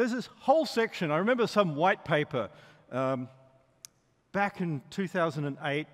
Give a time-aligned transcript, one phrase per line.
[0.00, 1.10] There's this whole section.
[1.10, 2.48] I remember some white paper
[2.90, 3.28] um,
[4.32, 5.86] back in 2008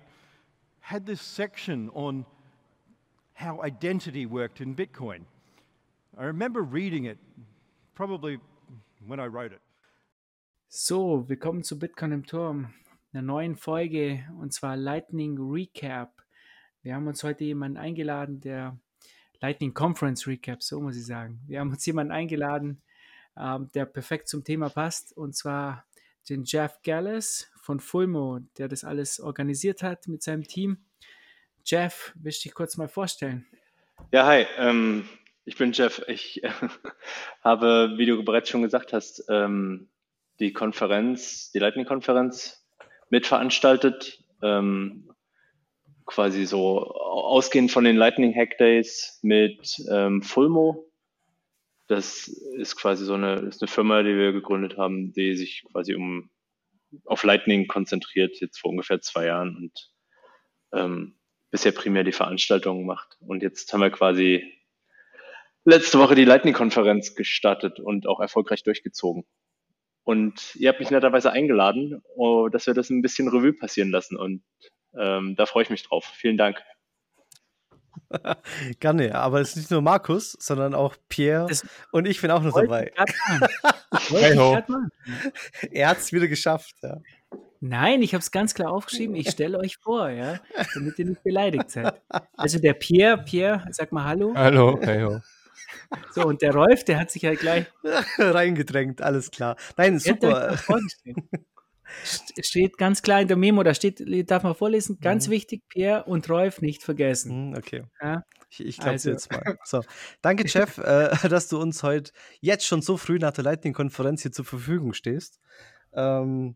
[0.79, 2.25] had this section on
[3.33, 5.23] how identity worked in Bitcoin.
[6.17, 7.17] I remember reading it,
[7.95, 8.39] probably
[9.05, 9.59] when I wrote it.
[10.69, 12.73] So, willkommen zu Bitcoin im Turm,
[13.11, 16.21] einer neuen Folge und zwar Lightning Recap.
[16.81, 18.77] Wir haben uns heute jemanden eingeladen, der
[19.41, 21.41] Lightning Conference Recap, so muss ich sagen.
[21.45, 22.81] Wir haben uns jemanden eingeladen,
[23.39, 25.85] ähm, der perfekt zum Thema passt und zwar
[26.29, 30.85] den Jeff Gallus von Fulmo, der das alles organisiert hat mit seinem Team.
[31.65, 33.45] Jeff, willst du dich kurz mal vorstellen?
[34.11, 35.07] Ja, hi, ähm,
[35.45, 36.03] ich bin Jeff.
[36.07, 36.51] Ich äh,
[37.41, 39.89] habe, wie du bereits schon gesagt hast, ähm,
[40.39, 42.65] die Konferenz, die Lightning-Konferenz
[43.09, 44.23] mitveranstaltet.
[44.41, 45.09] Ähm,
[46.05, 50.86] quasi so ausgehend von den Lightning Hack Days mit ähm, Fulmo.
[51.87, 55.95] Das ist quasi so eine, ist eine Firma, die wir gegründet haben, die sich quasi
[55.95, 56.29] um
[57.05, 59.91] auf Lightning konzentriert, jetzt vor ungefähr zwei Jahren und
[60.73, 61.17] ähm,
[61.51, 63.17] bisher primär die Veranstaltungen macht.
[63.19, 64.53] Und jetzt haben wir quasi
[65.65, 69.25] letzte Woche die Lightning-Konferenz gestartet und auch erfolgreich durchgezogen.
[70.03, 74.15] Und ihr habt mich netterweise eingeladen, oh, dass wir das ein bisschen Revue passieren lassen.
[74.15, 74.43] Und
[74.97, 76.05] ähm, da freue ich mich drauf.
[76.15, 76.63] Vielen Dank.
[78.79, 82.41] Gerne, aber es ist nicht nur Markus, sondern auch Pierre das und ich bin auch
[82.41, 82.93] noch dabei.
[85.71, 86.75] er hat es wieder geschafft.
[86.81, 86.97] Ja.
[87.59, 89.15] Nein, ich habe es ganz klar aufgeschrieben.
[89.15, 90.39] Ich stelle euch vor, ja,
[90.73, 92.01] damit ihr nicht beleidigt seid.
[92.35, 94.33] Also der Pierre, Pierre, sag mal Hallo.
[94.35, 95.19] Hallo, hey ho.
[96.11, 97.65] So, und der Rolf, der hat sich halt gleich
[98.17, 99.55] reingedrängt, alles klar.
[99.75, 100.57] Nein, super.
[102.03, 105.31] Steht ganz klar in der Memo, da steht, darf man vorlesen, ganz mhm.
[105.31, 107.49] wichtig, Pierre und Rolf nicht vergessen.
[107.49, 107.83] Mhm, okay.
[108.01, 108.23] Ja?
[108.49, 109.09] Ich, ich glaube also.
[109.09, 109.57] jetzt mal.
[109.63, 109.83] So,
[110.21, 114.31] danke, Jeff, äh, dass du uns heute jetzt schon so früh nach der Lightning-Konferenz hier
[114.31, 115.39] zur Verfügung stehst.
[115.93, 116.55] Ähm,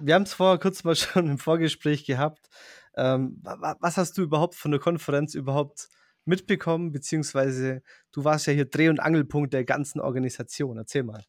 [0.00, 2.48] wir haben es vorher kurz mal schon im Vorgespräch gehabt.
[2.94, 5.88] Ähm, was hast du überhaupt von der Konferenz überhaupt
[6.24, 7.82] mitbekommen, beziehungsweise
[8.12, 10.76] du warst ja hier Dreh- und Angelpunkt der ganzen Organisation.
[10.76, 11.24] Erzähl mal.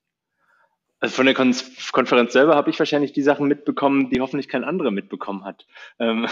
[1.03, 1.53] Also von der Kon
[1.91, 5.67] Konferenz selber habe ich wahrscheinlich die Sachen mitbekommen, die hoffentlich kein anderer mitbekommen hat.
[5.99, 6.27] Ähm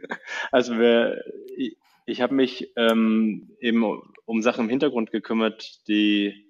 [0.50, 1.22] also wir,
[1.56, 1.76] ich,
[2.06, 3.84] ich habe mich ähm, eben
[4.24, 6.44] um Sachen im Hintergrund gekümmert, die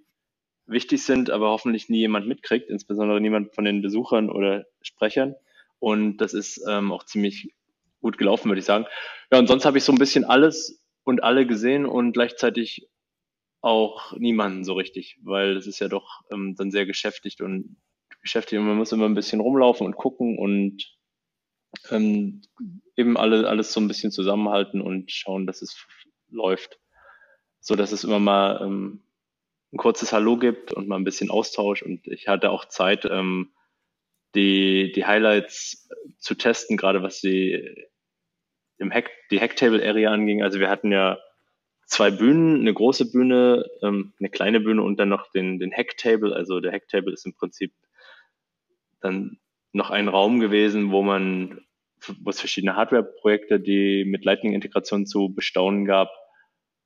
[0.65, 5.35] wichtig sind, aber hoffentlich nie jemand mitkriegt, insbesondere niemand von den Besuchern oder Sprechern.
[5.79, 7.53] Und das ist ähm, auch ziemlich
[8.01, 8.87] gut gelaufen, würde ich sagen.
[9.31, 12.89] Ja, und sonst habe ich so ein bisschen alles und alle gesehen und gleichzeitig
[13.67, 17.77] auch niemanden so richtig, weil es ist ja doch ähm, dann sehr geschäftigt und
[18.23, 20.97] beschäftigt und man muss immer ein bisschen rumlaufen und gucken und
[21.91, 22.43] ähm,
[22.97, 25.85] eben alle, alles so ein bisschen zusammenhalten und schauen, dass es
[26.29, 26.79] läuft,
[27.61, 29.03] so dass es immer mal ähm,
[29.73, 33.53] ein kurzes Hallo gibt und mal ein bisschen Austausch und ich hatte auch Zeit, ähm,
[34.37, 35.89] die, die Highlights
[36.19, 37.87] zu testen, gerade was die
[38.79, 40.43] im Hack, die Hacktable-Area anging.
[40.43, 41.19] Also wir hatten ja
[41.87, 46.35] zwei Bühnen, eine große Bühne, ähm, eine kleine Bühne und dann noch den, den Hacktable.
[46.35, 47.73] Also der Hacktable ist im Prinzip
[49.01, 49.39] dann
[49.73, 51.61] noch ein Raum gewesen, wo man,
[52.21, 56.11] wo es verschiedene Hardware-Projekte, die mit Lightning-Integration zu bestaunen gab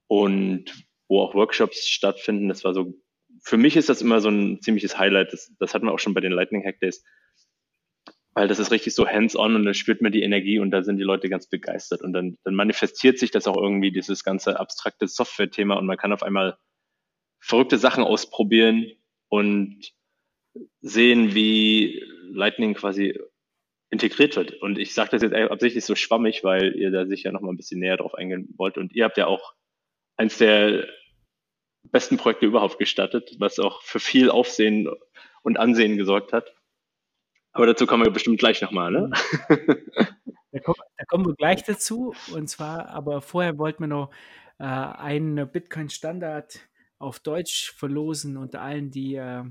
[0.07, 0.67] und
[1.09, 2.49] wo auch Workshops stattfinden.
[2.49, 2.95] Das war so,
[3.43, 5.33] für mich ist das immer so ein ziemliches Highlight.
[5.33, 7.03] Das, das hatten wir auch schon bei den Lightning Hack Days
[8.35, 10.99] weil das ist richtig so hands-on und dann spürt man die Energie und da sind
[10.99, 15.09] die Leute ganz begeistert und dann, dann manifestiert sich das auch irgendwie, dieses ganze abstrakte
[15.09, 16.57] Software-Thema und man kann auf einmal
[17.41, 18.93] verrückte Sachen ausprobieren
[19.29, 19.93] und
[20.81, 23.19] sehen, wie Lightning quasi
[23.91, 24.55] integriert wird.
[24.63, 27.57] Und ich sage das jetzt absichtlich so schwammig, weil ihr da sicher noch mal ein
[27.57, 28.79] bisschen näher drauf eingehen wollt.
[28.79, 29.55] Und ihr habt ja auch
[30.17, 30.87] eins der
[31.85, 34.89] besten Projekte überhaupt gestattet, was auch für viel Aufsehen
[35.43, 36.55] und Ansehen gesorgt hat.
[37.53, 39.11] Aber dazu kommen wir bestimmt gleich nochmal, ne?
[40.53, 42.13] Da kommen, da kommen, wir gleich dazu.
[42.35, 44.11] Und zwar, aber vorher wollten wir noch
[44.59, 46.59] äh, einen Bitcoin-Standard
[46.99, 49.45] auf Deutsch verlosen unter allen, die äh,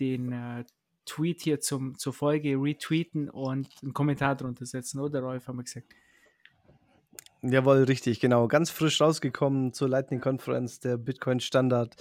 [0.00, 0.64] den äh,
[1.06, 5.64] Tweet hier zum, zur Folge retweeten und einen Kommentar drunter setzen, oder Rolf, haben wir
[5.64, 5.86] gesagt.
[7.42, 8.48] Jawohl, richtig, genau.
[8.48, 11.94] Ganz frisch rausgekommen zur Lightning-Konferenz, der Bitcoin-Standard.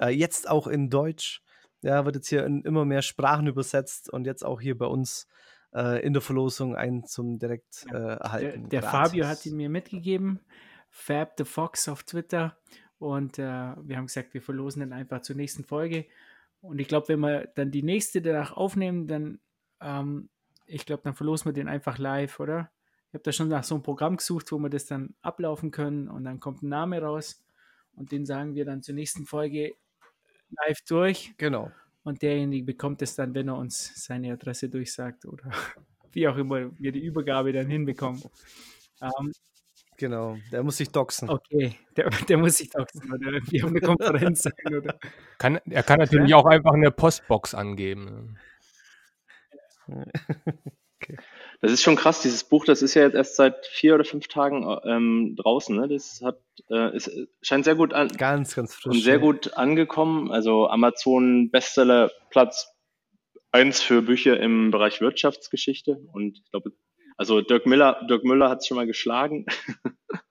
[0.00, 1.43] Äh, jetzt auch in Deutsch.
[1.84, 5.28] Ja, wird jetzt hier in immer mehr Sprachen übersetzt und jetzt auch hier bei uns
[5.74, 8.70] äh, in der Verlosung einen zum direkt äh, erhalten.
[8.70, 10.40] Der, der Fabio hat ihn mir mitgegeben,
[10.88, 12.56] Fab the Fox auf Twitter.
[12.96, 16.06] Und äh, wir haben gesagt, wir verlosen den einfach zur nächsten Folge.
[16.62, 19.40] Und ich glaube, wenn wir dann die nächste danach aufnehmen, dann,
[19.82, 20.30] ähm,
[20.64, 22.70] ich glaube, dann verlosen wir den einfach live, oder?
[23.08, 26.08] Ich habe da schon nach so einem Programm gesucht, wo wir das dann ablaufen können
[26.08, 27.44] und dann kommt ein Name raus
[27.92, 29.74] und den sagen wir dann zur nächsten Folge
[30.50, 31.34] live durch.
[31.38, 31.70] Genau.
[32.04, 35.50] und derjenige bekommt es dann, wenn er uns seine Adresse durchsagt oder
[36.12, 38.22] wie auch immer wir die Übergabe dann hinbekommen.
[39.00, 39.32] Ähm,
[39.96, 41.28] genau, der muss sich doxen.
[41.28, 44.74] Okay, der, der muss sich doxen oder irgendwie auf eine Konferenz sein.
[44.76, 44.98] Oder?
[45.38, 46.36] Kann, er kann natürlich ja?
[46.36, 48.38] auch einfach eine Postbox angeben.
[51.04, 51.16] okay.
[51.60, 54.28] Das ist schon krass, dieses Buch, das ist ja jetzt erst seit vier oder fünf
[54.28, 55.74] Tagen ähm, draußen.
[55.74, 55.88] Ne?
[55.88, 56.38] Das hat,
[56.70, 57.10] äh, ist,
[57.40, 58.08] scheint sehr gut an.
[58.08, 58.92] Ganz, ganz frisch.
[58.92, 60.30] Und sehr gut angekommen.
[60.30, 62.68] Also Amazon Bestseller Platz
[63.52, 66.00] eins für Bücher im Bereich Wirtschaftsgeschichte.
[66.12, 66.72] Und ich glaube,
[67.16, 69.46] also Dirk Miller, Dirk Müller hat es schon mal geschlagen.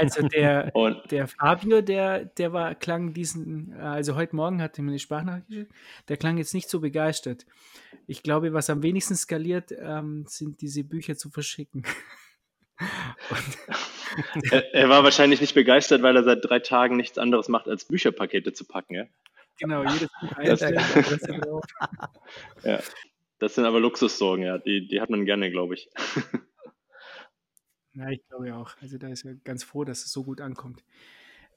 [0.00, 0.72] Also der,
[1.10, 5.48] der Fabio, der, der war, klang diesen, also heute Morgen hat er mir eine Sprachnachricht
[5.48, 5.72] geschickt,
[6.08, 7.44] der klang jetzt nicht so begeistert.
[8.06, 11.84] Ich glaube, was am wenigsten skaliert, ähm, sind diese Bücher zu verschicken.
[14.50, 17.84] er, er, war wahrscheinlich nicht begeistert, weil er seit drei Tagen nichts anderes macht, als
[17.84, 19.04] Bücherpakete zu packen, ja?
[19.58, 21.64] Genau, jedes Buch einzeln, drauf.
[22.64, 22.80] Ja,
[23.38, 25.90] das sind aber Luxussorgen, ja, die, die hat man gerne, glaube ich.
[28.00, 28.76] Ja, ich glaube auch.
[28.80, 30.82] Also da ist er ganz froh, dass es so gut ankommt.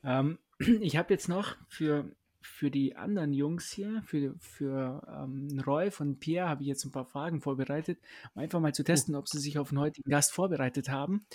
[0.03, 0.39] Ähm,
[0.81, 2.05] ich habe jetzt noch für,
[2.41, 6.91] für die anderen Jungs hier, für, für ähm, Rolf und Pierre, habe ich jetzt ein
[6.91, 7.99] paar Fragen vorbereitet,
[8.35, 11.25] um einfach mal zu testen, ob sie sich auf den heutigen Gast vorbereitet haben.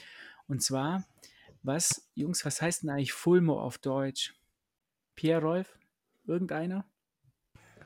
[0.49, 1.05] Und zwar,
[1.62, 4.34] was, Jungs, was heißt denn eigentlich Fulmo auf Deutsch?
[5.16, 5.78] Pierre, Rolf,
[6.26, 6.87] irgendeiner?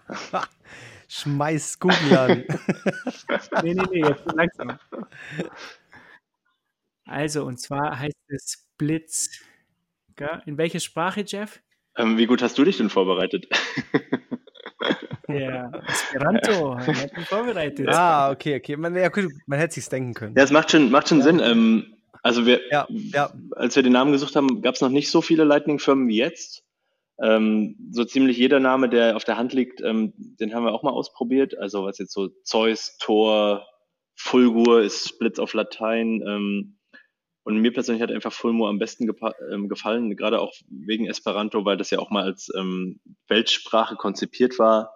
[1.09, 2.45] Schmeiß Google an.
[3.63, 4.79] nee, nee, nee, jetzt langsam.
[7.05, 9.31] Also, und zwar heißt es Blitz.
[10.47, 11.61] In welcher Sprache, Jeff?
[11.97, 13.49] Ähm, wie gut hast du dich denn vorbereitet?
[15.29, 17.89] Ja, Esperanto, hat mich vorbereitet.
[17.89, 18.77] Ah, okay, okay.
[18.77, 19.11] Man, ja,
[19.47, 20.35] man hätte sich denken können.
[20.37, 21.25] Ja, es macht schon, macht schon ja.
[21.25, 21.41] Sinn.
[21.41, 23.33] Ähm, also wir, ja, ja.
[23.53, 26.65] als wir den Namen gesucht haben, gab es noch nicht so viele Lightning-Firmen wie jetzt.
[27.21, 30.83] Ähm, so ziemlich jeder Name, der auf der Hand liegt, ähm, den haben wir auch
[30.83, 31.57] mal ausprobiert.
[31.59, 33.67] Also was jetzt so Zeus, Thor,
[34.15, 36.23] Fulgur ist Blitz auf Latein.
[36.27, 36.79] Ähm,
[37.45, 39.11] und mir persönlich hat einfach Fulmo am besten
[39.53, 44.59] ähm, gefallen, gerade auch wegen Esperanto, weil das ja auch mal als ähm, Weltsprache konzipiert
[44.59, 44.95] war,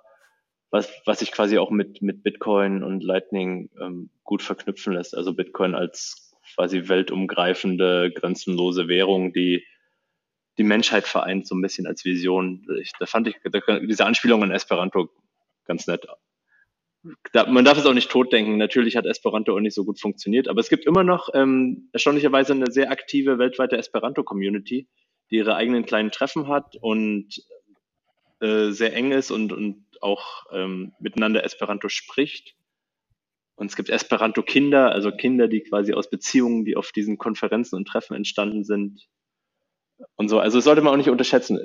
[0.71, 5.17] was, was sich quasi auch mit, mit Bitcoin und Lightning ähm, gut verknüpfen lässt.
[5.17, 9.67] Also Bitcoin als quasi weltumgreifende, grenzenlose Währung, die
[10.59, 12.67] die Menschheit vereint, so ein bisschen als Vision.
[12.81, 15.11] Ich, da fand ich da, diese Anspielung an Esperanto
[15.65, 16.07] ganz nett
[17.49, 18.56] man darf es auch nicht totdenken.
[18.56, 22.53] Natürlich hat Esperanto auch nicht so gut funktioniert, aber es gibt immer noch ähm, erstaunlicherweise
[22.53, 24.88] eine sehr aktive weltweite Esperanto-Community,
[25.31, 27.29] die ihre eigenen kleinen Treffen hat und
[28.41, 32.55] äh, sehr eng ist und, und auch ähm, miteinander Esperanto spricht.
[33.56, 37.88] Und es gibt Esperanto-Kinder, also Kinder, die quasi aus Beziehungen, die auf diesen Konferenzen und
[37.88, 39.06] Treffen entstanden sind.
[40.17, 40.38] Und so.
[40.38, 41.59] Also das sollte man auch nicht unterschätzen.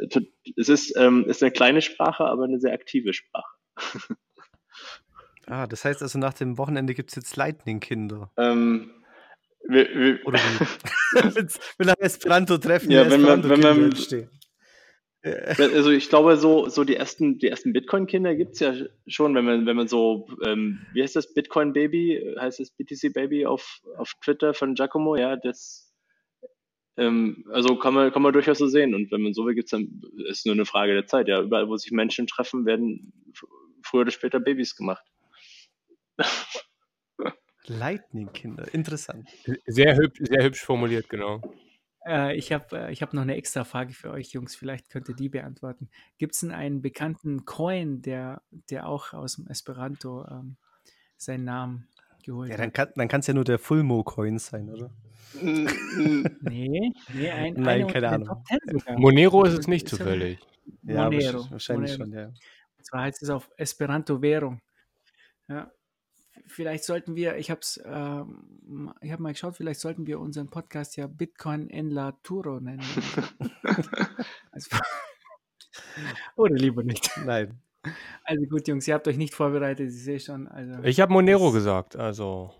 [0.55, 3.57] Es ist, ähm, ist eine kleine Sprache, aber eine sehr aktive Sprache.
[5.51, 8.31] Ah, das heißt also, nach dem Wochenende gibt es jetzt Lightning-Kinder.
[8.37, 8.89] Ähm,
[9.67, 11.19] wir, wir, Oder wie?
[11.77, 13.93] wenn nach Esperanto-Treffen ja, wenn man, wenn man.
[15.23, 18.73] Also ich glaube, so, so die ersten, die ersten Bitcoin-Kinder gibt es ja
[19.07, 23.81] schon, wenn man, wenn man so, ähm, wie heißt das, Bitcoin-Baby, heißt das BTC-Baby auf,
[23.97, 25.93] auf Twitter von Giacomo, ja, das
[26.95, 28.95] ähm, also kann man, kann man durchaus so sehen.
[28.95, 31.27] Und wenn man so will, gibt es dann, ist nur eine Frage der Zeit.
[31.27, 33.11] Ja, überall, wo sich Menschen treffen, werden
[33.83, 35.03] früher oder später Babys gemacht.
[37.67, 39.29] Lightning-Kinder, interessant.
[39.65, 41.41] Sehr hübsch, sehr hübsch formuliert, genau.
[42.05, 44.55] Äh, ich habe äh, hab noch eine extra Frage für euch, Jungs.
[44.55, 45.89] Vielleicht könnt ihr die beantworten.
[46.17, 50.57] Gibt es denn einen bekannten Coin, der, der auch aus dem Esperanto ähm,
[51.17, 51.87] seinen Namen
[52.23, 54.91] geholt ja, dann kann, es ja nur der Fulmo-Coin sein, oder?
[55.41, 58.43] nee, nee ein, Nein, keine Ahnung.
[58.97, 60.39] Monero ist es nicht zufällig.
[60.83, 62.11] Ja, Monero, wahrscheinlich Monero.
[62.11, 62.25] schon, ja.
[62.77, 64.59] Und zwar heißt es auf Esperanto Währung.
[65.47, 65.71] Ja,
[66.51, 68.23] vielleicht sollten wir, ich habe es, äh,
[69.01, 72.81] ich habe mal geschaut, vielleicht sollten wir unseren Podcast ja Bitcoin en la Turo nennen.
[74.51, 74.77] also,
[76.35, 77.09] oder lieber nicht.
[77.25, 77.59] Nein.
[78.23, 80.47] Also gut, Jungs, ihr habt euch nicht vorbereitet, ich sehe schon.
[80.47, 82.53] Also, ich habe Monero gesagt, also.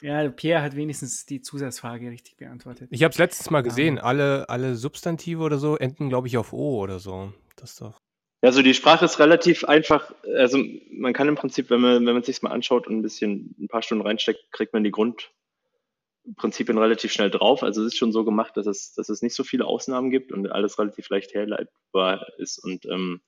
[0.00, 2.88] Ja, Pierre hat wenigstens die Zusatzfrage richtig beantwortet.
[2.92, 6.52] Ich habe es letztes Mal gesehen, alle, alle Substantive oder so enden, glaube ich, auf
[6.52, 7.32] O oder so.
[7.56, 8.00] Das doch.
[8.42, 10.14] Ja, also die Sprache ist relativ einfach.
[10.36, 13.56] Also man kann im Prinzip, wenn man, wenn man sich mal anschaut und ein bisschen
[13.58, 17.64] ein paar Stunden reinsteckt, kriegt man die Grundprinzipien relativ schnell drauf.
[17.64, 20.30] Also es ist schon so gemacht, dass es, dass es nicht so viele Ausnahmen gibt
[20.30, 22.58] und alles relativ leicht herleitbar ist.
[22.58, 23.22] Und ähm,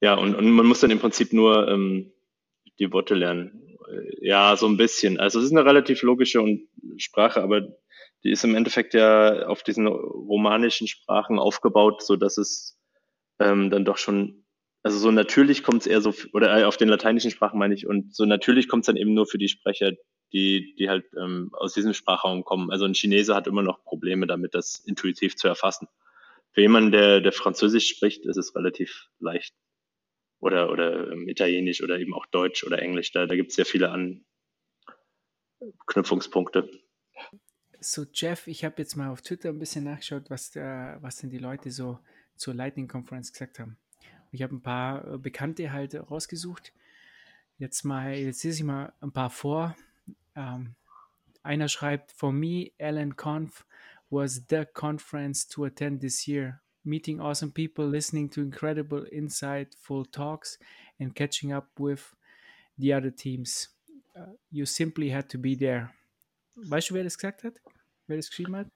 [0.00, 2.12] ja, und, und man muss dann im Prinzip nur ähm,
[2.78, 3.76] die Worte lernen.
[4.20, 5.20] Ja, so ein bisschen.
[5.20, 6.66] Also es ist eine relativ logische und
[6.96, 7.60] Sprache, aber
[8.24, 12.75] die ist im Endeffekt ja auf diesen romanischen Sprachen aufgebaut, so dass es
[13.38, 14.46] ähm, dann doch schon
[14.86, 17.88] also so natürlich kommt es eher so, oder äh, auf den lateinischen Sprachen meine ich,
[17.88, 19.90] und so natürlich kommt es dann eben nur für die Sprecher,
[20.32, 22.70] die, die halt ähm, aus diesem Sprachraum kommen.
[22.70, 25.88] Also ein Chinese hat immer noch Probleme damit, das intuitiv zu erfassen.
[26.52, 29.56] Für jemanden, der, der Französisch spricht, ist es relativ leicht.
[30.38, 33.10] Oder, oder ähm, Italienisch oder eben auch Deutsch oder Englisch.
[33.10, 33.90] Da, da gibt es sehr viele
[35.80, 36.70] Anknüpfungspunkte.
[37.80, 41.30] So, Jeff, ich habe jetzt mal auf Twitter ein bisschen nachgeschaut, was, der, was denn
[41.30, 41.98] die Leute so
[42.36, 43.76] zur Lightning Conference gesagt haben.
[44.32, 46.72] Ich habe ein paar äh, Bekannte halt rausgesucht.
[47.58, 49.76] Jetzt mal, jetzt lese ich mal ein paar vor.
[50.34, 50.74] Ähm,
[51.42, 53.64] einer schreibt, For me, Alan Conf
[54.10, 56.60] was the conference to attend this year.
[56.84, 60.58] Meeting awesome people, listening to incredible, insightful talks,
[61.00, 62.14] and catching up with
[62.78, 63.68] the other teams.
[64.16, 65.90] Uh, you simply had to be there.
[66.54, 67.54] Weißt du, wer das gesagt hat?
[68.06, 68.68] Wer das geschrieben hat?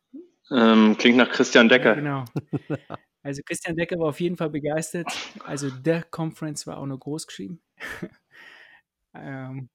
[0.50, 1.90] Ähm, klingt nach Christian Decker.
[1.90, 2.24] Ja, genau.
[3.22, 5.06] Also Christian Decker war auf jeden Fall begeistert.
[5.44, 7.60] Also The Conference war auch noch groß geschrieben.
[9.14, 9.68] ähm,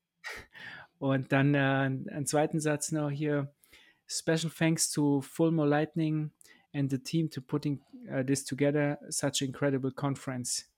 [0.97, 3.53] und dann äh, einen zweiten Satz noch hier.
[4.07, 6.31] Special thanks to Fulmo Lightning
[6.73, 8.99] and the team to putting uh, this together.
[9.09, 10.71] Such incredible conference.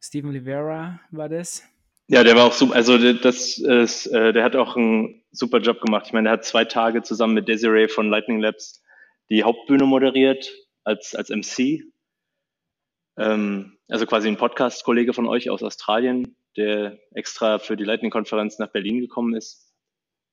[0.00, 1.62] Steven Rivera war das.
[2.08, 2.74] Ja, der war auch super.
[2.74, 6.06] Also das ist, äh, der hat auch einen super Job gemacht.
[6.06, 8.82] Ich meine, er hat zwei Tage zusammen mit Desiree von Lightning Labs
[9.30, 10.52] die Hauptbühne moderiert
[10.84, 11.84] als, als MC.
[13.16, 18.70] Ähm, also quasi ein Podcast-Kollege von euch aus Australien, der extra für die Lightning-Konferenz nach
[18.70, 19.72] Berlin gekommen ist.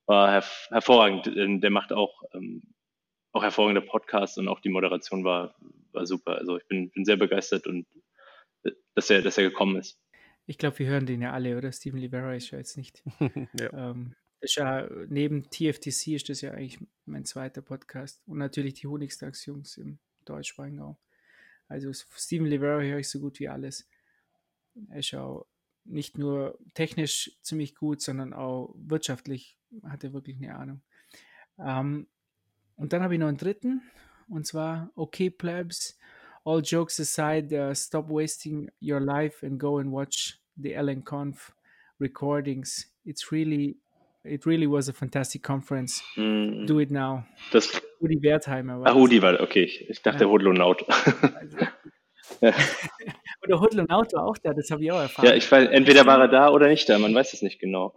[0.06, 1.28] War her hervorragend.
[1.64, 2.64] Der macht auch, ähm,
[3.32, 5.56] auch hervorragende Podcasts und auch die Moderation war,
[5.92, 6.38] war super.
[6.38, 7.86] Also ich bin, bin sehr begeistert und
[8.64, 10.00] äh, dass er, dass er gekommen ist.
[10.46, 11.72] Ich glaube, wir hören den ja alle, oder?
[11.72, 13.04] Steven Livera ist ja jetzt nicht.
[13.60, 13.92] ja.
[13.92, 18.22] Ähm, ist ja, neben TFTC ist das ja eigentlich mein zweiter Podcast.
[18.26, 20.98] Und natürlich die Honigstags-Jungs im deutschsprachigen Raum.
[21.68, 23.88] Also Steven Livera höre ich so gut wie alles.
[24.90, 25.46] Er ist auch
[25.86, 30.82] nicht nur technisch ziemlich gut, sondern auch wirtschaftlich hat er wirklich eine Ahnung.
[31.58, 32.08] Ähm,
[32.76, 33.82] und dann habe ich noch einen dritten,
[34.30, 35.98] und zwar Okay Plebs,
[36.46, 41.54] all jokes aside, uh, stop wasting your life and go and watch the Ellen Conf
[42.00, 42.92] recordings.
[43.06, 43.78] It's really,
[44.24, 46.02] it really was a fantastic conference.
[46.16, 46.66] Mm.
[46.66, 47.26] Do it now.
[47.52, 49.64] Das Rudi Wertheimer war Ah, Rudi war, okay.
[49.90, 50.30] Ich dachte ja.
[50.30, 50.86] Hodlonaut.
[51.36, 51.58] Also,
[52.42, 52.54] ja.
[53.44, 55.26] oder Hodlonaut war auch da, das habe ich auch erfahren.
[55.26, 57.96] Ja, ich weiß, entweder war er da oder nicht da, man weiß es nicht genau.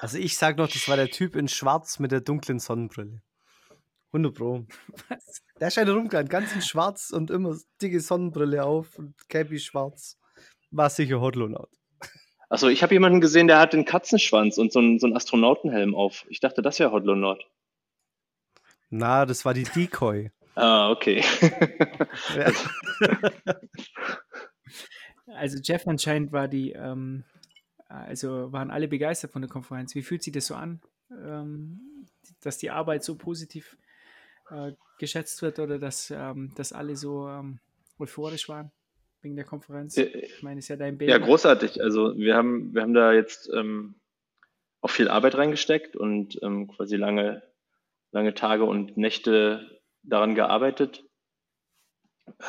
[0.00, 3.22] also ich sag noch, das war der Typ in schwarz mit der dunklen Sonnenbrille.
[4.12, 4.64] 100 Pro.
[5.08, 5.42] Was?
[5.60, 10.18] Der scheint rumgegangen, ganz in schwarz und immer dicke Sonnenbrille auf und Cappy schwarz.
[10.70, 11.70] War sicher Hodlonaut.
[12.50, 15.94] Achso, ich habe jemanden gesehen, der hat einen Katzenschwanz und so einen, so einen Astronautenhelm
[15.94, 16.24] auf.
[16.30, 17.44] Ich dachte, das wäre Hodlonaut.
[18.90, 20.30] Na, das war die Decoy.
[20.54, 21.22] ah, okay.
[25.26, 27.24] also Jeff anscheinend war die, ähm,
[27.88, 29.94] also waren alle begeistert von der Konferenz.
[29.94, 30.80] Wie fühlt sich das so an,
[31.10, 32.06] ähm,
[32.40, 33.76] dass die Arbeit so positiv
[34.50, 37.60] äh, geschätzt wird oder dass, ähm, dass alle so ähm,
[37.98, 38.70] euphorisch waren
[39.22, 39.96] wegen der Konferenz?
[39.96, 41.10] Ich meine, ist ja dein Bild.
[41.10, 41.82] Ja, großartig.
[41.82, 43.96] Also wir haben, wir haben da jetzt ähm,
[44.80, 47.42] auch viel Arbeit reingesteckt und ähm, quasi lange
[48.12, 51.04] lange Tage und Nächte daran gearbeitet.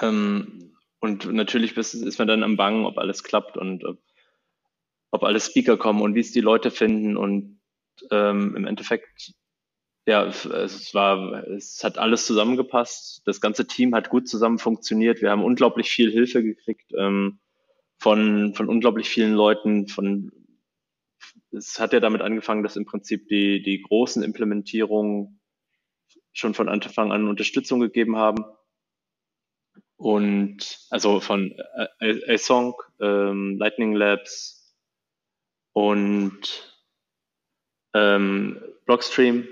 [0.02, 4.00] Ähm, und natürlich ist, man dann am Bangen, ob alles klappt und ob,
[5.12, 7.16] ob alle Speaker kommen und wie es die Leute finden.
[7.16, 7.60] Und
[8.12, 9.34] ähm, im Endeffekt,
[10.06, 13.22] ja, es war, es hat alles zusammengepasst.
[13.26, 15.22] Das ganze Team hat gut zusammen funktioniert.
[15.22, 17.40] Wir haben unglaublich viel Hilfe gekriegt ähm,
[17.98, 20.32] von, von unglaublich vielen Leuten, von
[21.52, 25.39] es hat ja damit angefangen, dass im Prinzip die, die großen Implementierungen
[26.34, 28.46] schon von Anfang an Unterstützung gegeben haben.
[29.98, 31.54] Und also von
[32.00, 34.74] A-Song, ähm, Lightning Labs
[35.74, 36.40] und
[37.94, 39.48] ähm, Blockstream.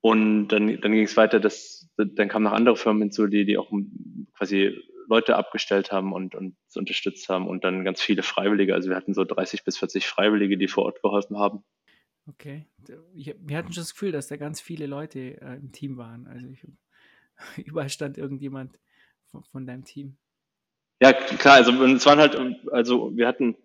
[0.00, 3.58] Und dann, dann ging es weiter, dass, dann kamen noch andere Firmen hinzu, die, die
[3.58, 3.70] auch
[4.34, 8.74] quasi Leute abgestellt haben und, und unterstützt haben und dann ganz viele Freiwillige.
[8.74, 11.64] Also wir hatten so 30 bis 40 Freiwillige, die vor Ort geholfen haben.
[12.30, 12.66] Okay.
[13.14, 16.26] Ich, wir hatten schon das Gefühl, dass da ganz viele Leute äh, im Team waren.
[16.26, 16.64] Also ich,
[17.66, 18.78] überall stand irgendjemand
[19.30, 20.16] von, von, deinem Team.
[21.02, 22.36] Ja, klar, also es waren halt,
[22.70, 23.56] also wir hatten,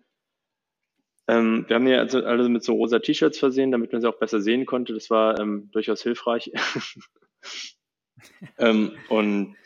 [1.28, 4.18] ähm, wir haben ja also alle mit so rosa T-Shirts versehen, damit man sie auch
[4.18, 4.94] besser sehen konnte.
[4.94, 6.50] Das war ähm, durchaus hilfreich.
[8.58, 9.56] ähm, und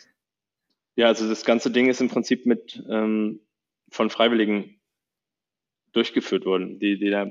[0.97, 3.41] ja, also das ganze Ding ist im Prinzip mit ähm,
[3.91, 4.81] von Freiwilligen
[5.93, 7.27] durchgeführt worden, die, die da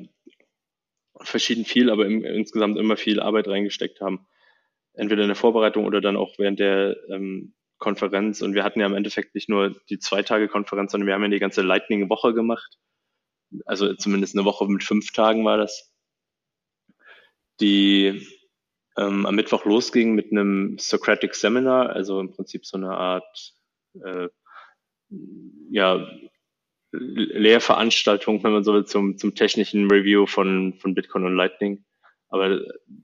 [1.22, 4.28] verschieden viel, aber im, insgesamt immer viel Arbeit reingesteckt haben.
[4.94, 8.86] Entweder in der Vorbereitung oder dann auch während der ähm, Konferenz und wir hatten ja
[8.86, 12.34] im Endeffekt nicht nur die zwei Tage Konferenz, sondern wir haben ja die ganze Lightning-Woche
[12.34, 12.78] gemacht.
[13.66, 15.92] Also zumindest eine Woche mit fünf Tagen war das,
[17.62, 18.28] die
[18.98, 23.54] ähm, am Mittwoch losging mit einem Socratic Seminar, also im Prinzip so eine Art
[24.04, 24.28] äh,
[25.72, 26.08] ja,
[26.92, 31.86] Lehrveranstaltung, wenn man so will, zum, zum technischen Review von, von Bitcoin und Lightning.
[32.30, 32.62] Aber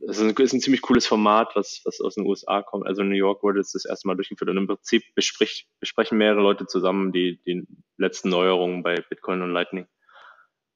[0.08, 2.86] es ist ein, ist ein ziemlich cooles Format, was, was aus den USA kommt.
[2.86, 6.18] Also in New York wurde es das erste Mal durchgeführt und im Prinzip bespricht, besprechen
[6.18, 7.66] mehrere Leute zusammen die, die
[7.98, 9.88] letzten Neuerungen bei Bitcoin und Lightning.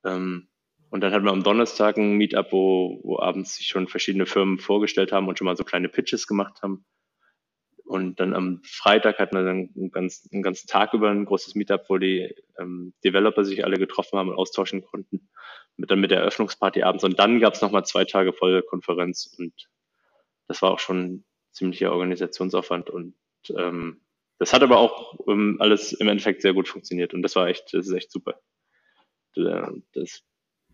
[0.03, 0.47] Ähm,
[0.89, 4.57] und dann hatten wir am Donnerstag ein Meetup, wo, wo abends sich schon verschiedene Firmen
[4.57, 6.85] vorgestellt haben und schon mal so kleine Pitches gemacht haben.
[7.89, 11.55] Und dann am Freitag hatten wir dann einen, ganz, einen ganzen Tag über ein großes
[11.55, 15.27] Meetup, wo die ähm, Developer sich alle getroffen haben und austauschen konnten.
[15.75, 17.03] Mit, dann mit der Eröffnungsparty abends.
[17.03, 19.35] Und dann gab es nochmal zwei Tage volle Konferenz.
[19.39, 19.53] Und
[20.47, 22.91] das war auch schon ziemlicher Organisationsaufwand.
[22.91, 23.15] Und
[23.57, 24.01] ähm,
[24.37, 27.15] das hat aber auch ähm, alles im Endeffekt sehr gut funktioniert.
[27.15, 28.39] Und das war echt, das ist echt super.
[29.33, 30.21] Das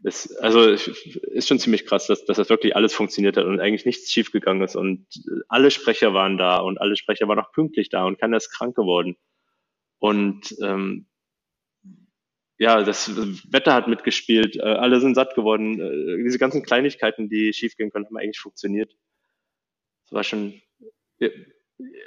[0.05, 3.85] ist, also ist schon ziemlich krass, dass, dass das wirklich alles funktioniert hat und eigentlich
[3.85, 5.07] nichts schiefgegangen ist und
[5.47, 8.75] alle Sprecher waren da und alle Sprecher waren auch pünktlich da und keiner ist krank
[8.75, 9.17] geworden.
[9.97, 11.07] Und ähm,
[12.57, 13.15] ja, das
[13.51, 15.79] Wetter hat mitgespielt, äh, alle sind satt geworden.
[15.79, 18.95] Äh, diese ganzen Kleinigkeiten, die schiefgehen können, haben eigentlich funktioniert.
[20.03, 20.61] Das war schon,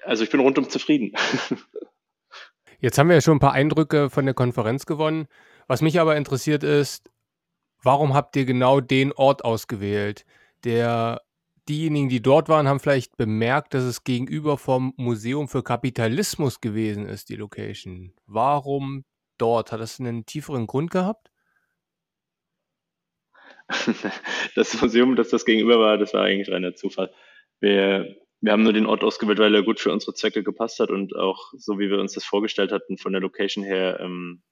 [0.04, 1.12] also ich bin rundum zufrieden.
[2.80, 5.26] Jetzt haben wir ja schon ein paar Eindrücke von der Konferenz gewonnen.
[5.66, 7.10] Was mich aber interessiert ist,
[7.82, 10.24] warum habt ihr genau den Ort ausgewählt?
[10.64, 11.22] Der,
[11.68, 17.06] diejenigen, die dort waren, haben vielleicht bemerkt, dass es gegenüber vom Museum für Kapitalismus gewesen
[17.06, 18.12] ist, die Location.
[18.26, 19.04] Warum
[19.38, 19.72] dort?
[19.72, 21.30] Hat das einen tieferen Grund gehabt?
[24.54, 27.12] Das Museum, das das gegenüber war, das war eigentlich reiner Zufall.
[27.60, 30.90] Wir, wir haben nur den Ort ausgewählt, weil er gut für unsere Zwecke gepasst hat
[30.90, 34.42] und auch so, wie wir uns das vorgestellt hatten, von der Location her ähm,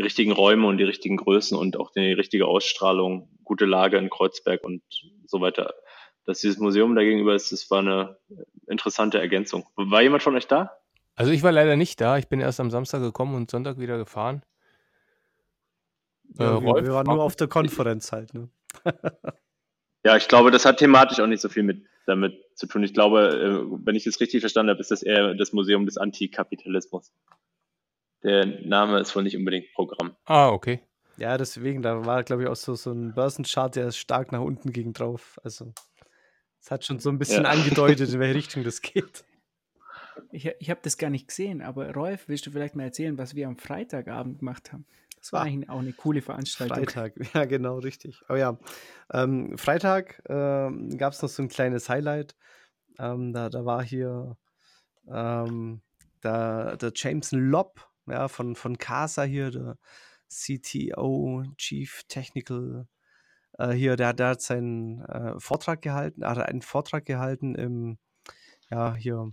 [0.00, 4.08] die richtigen Räume und die richtigen Größen und auch die richtige Ausstrahlung, gute Lage in
[4.08, 4.82] Kreuzberg und
[5.26, 5.74] so weiter.
[6.24, 8.16] Dass dieses Museum da gegenüber ist, das war eine
[8.66, 9.66] interessante Ergänzung.
[9.76, 10.72] War jemand von euch da?
[11.16, 12.16] Also ich war leider nicht da.
[12.16, 14.42] Ich bin erst am Samstag gekommen und Sonntag wieder gefahren.
[16.38, 18.32] Ja, äh, wir, wir waren nur auf der Konferenz halt.
[18.32, 18.48] Ne?
[20.02, 22.84] ja, ich glaube, das hat thematisch auch nicht so viel mit damit zu tun.
[22.84, 25.98] Ich glaube, äh, wenn ich es richtig verstanden habe, ist das eher das Museum des
[25.98, 27.12] Antikapitalismus.
[28.22, 30.16] Der Name ist wohl nicht unbedingt Programm.
[30.24, 30.80] Ah, okay.
[31.16, 34.72] Ja, deswegen, da war, glaube ich, auch so, so ein Börsenchart, der stark nach unten
[34.72, 35.38] ging drauf.
[35.42, 35.72] Also,
[36.60, 37.50] es hat schon so ein bisschen ja.
[37.50, 39.24] angedeutet, in welche Richtung das geht.
[40.32, 43.34] Ich, ich habe das gar nicht gesehen, aber Rolf, willst du vielleicht mal erzählen, was
[43.34, 44.86] wir am Freitagabend gemacht haben?
[45.18, 46.76] Das war ah, eigentlich auch eine coole Veranstaltung.
[46.76, 48.22] Freitag, ja, genau, richtig.
[48.26, 48.58] Aber ja,
[49.12, 52.36] ähm, Freitag ähm, gab es noch so ein kleines Highlight.
[52.98, 54.38] Ähm, da, da war hier
[55.06, 55.82] ähm,
[56.22, 59.78] der, der Jameson Lobb ja, von, von Casa hier, der
[60.28, 62.86] CTO, Chief Technical,
[63.58, 67.98] äh, hier, der, der hat seinen äh, Vortrag gehalten, hat einen Vortrag gehalten im,
[68.70, 69.32] ja, hier,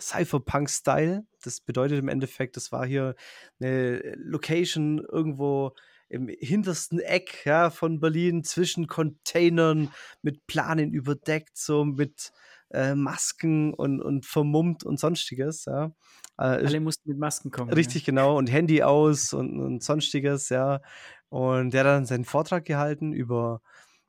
[0.00, 1.24] Cypherpunk-Style.
[1.42, 3.14] Das bedeutet im Endeffekt, das war hier
[3.60, 5.72] eine Location irgendwo
[6.08, 12.32] im hintersten Eck ja, von Berlin zwischen Containern mit Planen überdeckt, so mit
[12.70, 15.64] äh, Masken und, und vermummt und sonstiges.
[15.66, 15.94] Ja.
[16.38, 17.72] Äh, Alle mussten mit Masken kommen.
[17.72, 18.06] Richtig, ja.
[18.06, 18.36] genau.
[18.36, 20.80] Und Handy aus und, und sonstiges, ja.
[21.28, 23.60] Und der hat dann seinen Vortrag gehalten über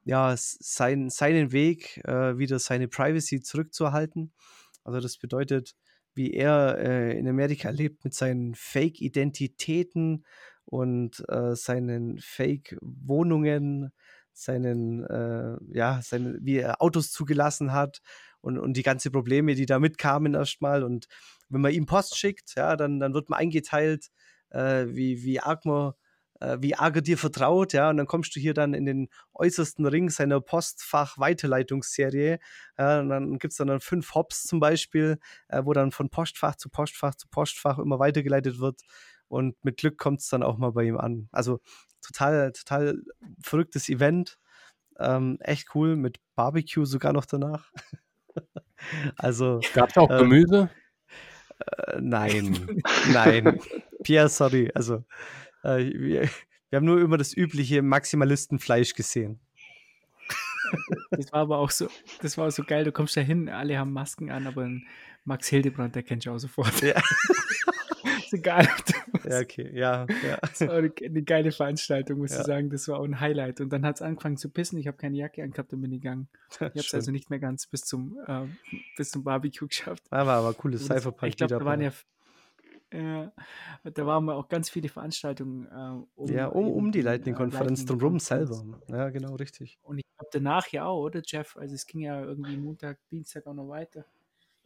[0.04, 4.34] ja, sein, seinen Weg, äh, wieder seine Privacy zurückzuerhalten.
[4.84, 5.76] Also das bedeutet,
[6.13, 10.26] wie er äh, in Amerika lebt mit seinen Fake-Identitäten
[10.65, 13.91] und äh, seinen Fake-Wohnungen,
[14.32, 18.02] seinen, äh, ja, seine, wie er Autos zugelassen hat
[18.46, 20.84] und, und die ganzen Probleme, die da mitkamen erstmal.
[20.84, 21.08] Und
[21.50, 24.10] wenn man ihm Post schickt, ja, dann, dann wird man eingeteilt,
[24.52, 25.94] äh, wie, wie arg man
[26.42, 29.86] äh, wie arg dir vertraut, ja, und dann kommst du hier dann in den äußersten
[29.88, 32.40] Ring seiner Postfach-Weiterleitungsserie.
[32.78, 36.10] Ja, und dann gibt es dann, dann fünf Hops zum Beispiel, äh, wo dann von
[36.10, 38.82] Postfach zu Postfach zu Postfach immer weitergeleitet wird.
[39.28, 41.30] Und mit Glück kommt es dann auch mal bei ihm an.
[41.32, 41.62] Also
[42.02, 43.02] total, total
[43.42, 44.38] verrücktes Event.
[45.00, 47.72] Ähm, echt cool, mit Barbecue sogar noch danach.
[49.17, 49.60] also.
[49.74, 50.69] Gab es auch ähm, Gemüse?
[51.60, 52.82] Äh, nein,
[53.13, 53.60] nein.
[54.04, 54.71] Pierre, sorry.
[54.74, 55.04] Also,
[55.63, 56.30] äh, wir,
[56.69, 59.39] wir, haben nur immer das übliche Maximalistenfleisch gesehen.
[61.12, 61.88] Das war aber auch so,
[62.21, 62.84] das war so geil.
[62.84, 64.69] Du kommst da hin, alle haben Masken an, aber
[65.24, 66.82] Max Hildebrand, der kennt ich auch sofort.
[66.82, 67.02] Ja.
[68.36, 68.67] egal.
[69.28, 70.06] Ja, okay, ja.
[70.28, 70.38] ja.
[70.41, 72.41] Das war eine, eine geile Veranstaltung, muss ja.
[72.41, 72.69] ich sagen.
[72.69, 73.60] Das war auch ein Highlight.
[73.60, 74.78] Und dann hat es angefangen zu pissen.
[74.78, 76.28] Ich habe keine Jacke angehabt und bin gegangen.
[76.52, 78.45] Ich habe es also nicht mehr ganz bis zum, äh,
[78.98, 80.04] bis zum Barbecue geschafft.
[80.12, 81.30] War aber cooles Cypherpunk.
[81.30, 81.91] Ich glaube, da waren ja
[82.93, 83.34] Ja,
[83.84, 87.86] da waren wir auch ganz viele Veranstaltungen äh, um, ja, um, um die Lightning-Konferenz äh,
[87.86, 88.63] drumherum selber.
[88.89, 89.80] Ja, genau, richtig.
[89.82, 91.58] Und ich glaube danach ja auch, oder Jeff?
[91.58, 94.06] Also es ging ja irgendwie Montag, Dienstag auch noch weiter.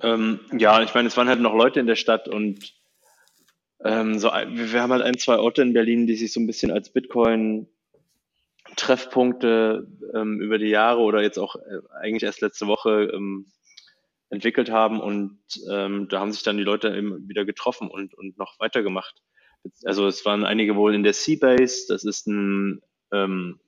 [0.01, 2.78] Ähm, ja, ich meine, es waren halt noch Leute in der Stadt und
[3.83, 6.71] ähm, so, wir haben halt ein, zwei Orte in Berlin, die sich so ein bisschen
[6.71, 7.67] als Bitcoin
[8.75, 13.47] Treffpunkte ähm, über die Jahre oder jetzt auch äh, eigentlich erst letzte Woche ähm,
[14.29, 15.39] entwickelt haben und
[15.71, 19.21] ähm, da haben sich dann die Leute eben wieder getroffen und, und noch weitergemacht.
[19.83, 23.59] Also es waren einige wohl in der Seabase, das ist ein, ähm,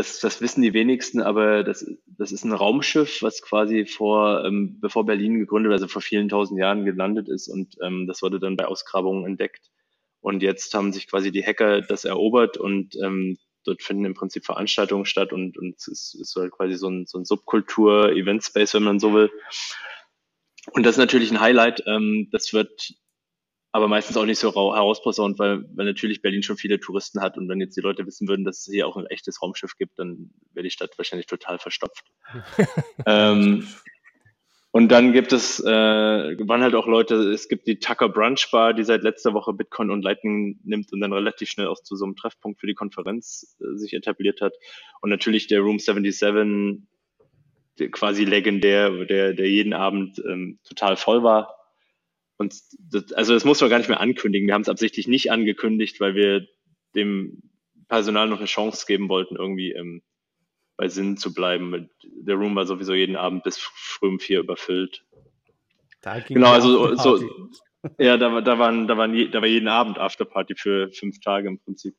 [0.00, 4.80] das, das wissen die wenigsten, aber das, das ist ein Raumschiff, was quasi vor, ähm,
[4.80, 8.56] bevor Berlin gegründet, also vor vielen tausend Jahren gelandet ist und ähm, das wurde dann
[8.56, 9.70] bei Ausgrabungen entdeckt.
[10.22, 14.46] Und jetzt haben sich quasi die Hacker das erobert und ähm, dort finden im Prinzip
[14.46, 18.84] Veranstaltungen statt und, und es ist, ist halt quasi so ein, so ein Subkultur-Event-Space, wenn
[18.84, 19.30] man so will.
[20.72, 21.82] Und das ist natürlich ein Highlight.
[21.86, 22.94] Ähm, das wird
[23.72, 27.48] aber meistens auch nicht so herausposaunt, weil, weil natürlich Berlin schon viele Touristen hat und
[27.48, 30.30] wenn jetzt die Leute wissen würden, dass es hier auch ein echtes Raumschiff gibt, dann
[30.52, 32.04] wäre die Stadt wahrscheinlich total verstopft.
[33.06, 33.66] ähm,
[34.72, 38.72] und dann gibt es, äh, waren halt auch Leute, es gibt die Tucker Brunch Bar,
[38.72, 42.04] die seit letzter Woche Bitcoin und Lightning nimmt und dann relativ schnell auch zu so
[42.04, 44.54] einem Treffpunkt für die Konferenz äh, sich etabliert hat.
[45.00, 46.82] Und natürlich der Room 77,
[47.80, 51.59] der, quasi legendär, der, der jeden Abend ähm, total voll war.
[52.40, 54.46] Und das, also das muss man gar nicht mehr ankündigen.
[54.46, 56.46] Wir haben es absichtlich nicht angekündigt, weil wir
[56.94, 57.42] dem
[57.86, 60.00] Personal noch eine Chance geben wollten, irgendwie ähm,
[60.78, 61.90] bei Sinn zu bleiben.
[62.02, 65.04] Der Room war sowieso jeden Abend bis früh um vier überfüllt.
[66.28, 67.22] genau, also so,
[67.98, 71.58] ja, da, da, waren, da, waren, da war jeden Abend Afterparty für fünf Tage im
[71.58, 71.94] Prinzip.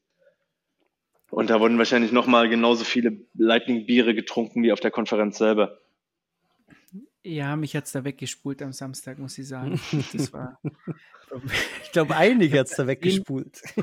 [1.30, 5.81] Und da wurden wahrscheinlich nochmal genauso viele Lightning-Biere getrunken wie auf der Konferenz selber.
[7.24, 9.80] Ja, mich hat es da weggespult am Samstag, muss ich sagen.
[10.14, 10.60] Das war.
[11.84, 13.62] ich glaube, einige hat es da weggespult.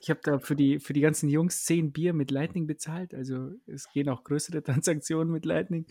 [0.00, 3.12] Ich habe da für die, für die ganzen Jungs zehn Bier mit Lightning bezahlt.
[3.12, 5.86] Also es gehen auch größere Transaktionen mit Lightning.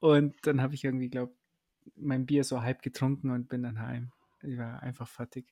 [0.00, 1.32] Und dann habe ich irgendwie, glaube
[1.94, 4.12] mein Bier so halb getrunken und bin dann heim.
[4.42, 5.46] Ich war einfach fertig.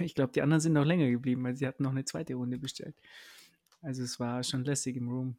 [0.00, 2.58] Ich glaube, die anderen sind noch länger geblieben, weil sie hatten noch eine zweite Runde
[2.58, 2.96] bestellt.
[3.82, 5.36] Also es war schon lässig im Room.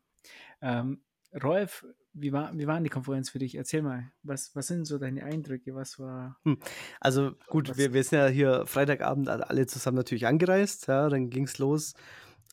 [0.62, 1.02] Ähm,
[1.44, 3.56] Rolf, wie war, wie war die Konferenz für dich?
[3.56, 5.76] Erzähl mal, was, was sind so deine Eindrücke?
[5.76, 6.38] Was war.
[6.44, 6.58] Hm.
[7.00, 11.44] Also gut, wir, wir sind ja hier Freitagabend alle zusammen natürlich angereist, ja, dann ging
[11.44, 11.94] es los.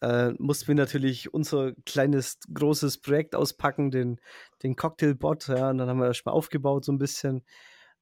[0.03, 4.21] Äh, mussten wir natürlich unser kleines, großes Projekt auspacken, den,
[4.62, 7.42] den Cocktailbot, ja, und dann haben wir das schon mal aufgebaut, so ein bisschen.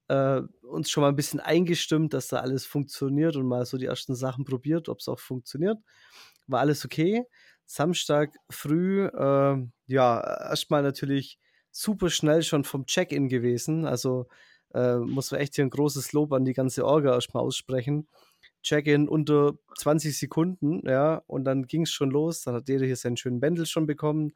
[0.09, 3.87] Äh, uns schon mal ein bisschen eingestimmt, dass da alles funktioniert und mal so die
[3.87, 5.79] ersten Sachen probiert, ob es auch funktioniert.
[6.47, 7.25] War alles okay.
[7.67, 11.39] Samstag früh, äh, ja, erstmal natürlich
[11.71, 13.87] super schnell schon vom Check-in gewesen.
[13.87, 14.29] Also
[14.75, 18.09] äh, muss man echt hier ein großes Lob an die ganze Orga erstmal aussprechen.
[18.63, 22.43] Check-in unter 20 Sekunden, ja, und dann ging es schon los.
[22.43, 24.33] Dann hat jeder hier seinen schönen Bändel schon bekommen.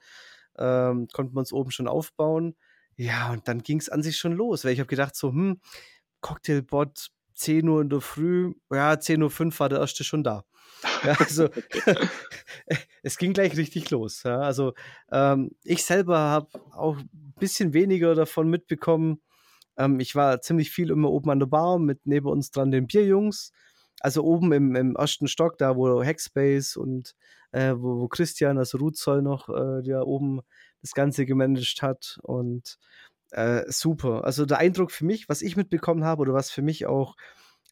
[0.59, 2.57] Ähm, konnten wir uns oben schon aufbauen.
[2.97, 5.61] Ja, und dann ging es an sich schon los, weil ich habe gedacht, so, hm,
[6.21, 10.44] Cocktailbot, 10 Uhr in der Früh, ja, 10.05 Uhr war der erste schon da.
[11.05, 11.48] Ja, also
[13.03, 14.22] es ging gleich richtig los.
[14.22, 14.40] Ja.
[14.40, 14.74] Also
[15.11, 19.20] ähm, ich selber habe auch ein bisschen weniger davon mitbekommen.
[19.77, 22.87] Ähm, ich war ziemlich viel immer oben an der Bar mit neben uns dran den
[22.87, 23.53] Bierjungs.
[24.01, 27.14] Also oben im, im ersten Stock, da wo Hackspace und
[27.51, 30.40] äh, wo, wo, Christian, also Ruthzoll noch, äh, der oben
[30.81, 32.18] das Ganze gemanagt hat.
[32.22, 32.79] Und
[33.31, 34.25] äh, super.
[34.25, 37.17] Also der Eindruck für mich, was ich mitbekommen habe oder was für mich auch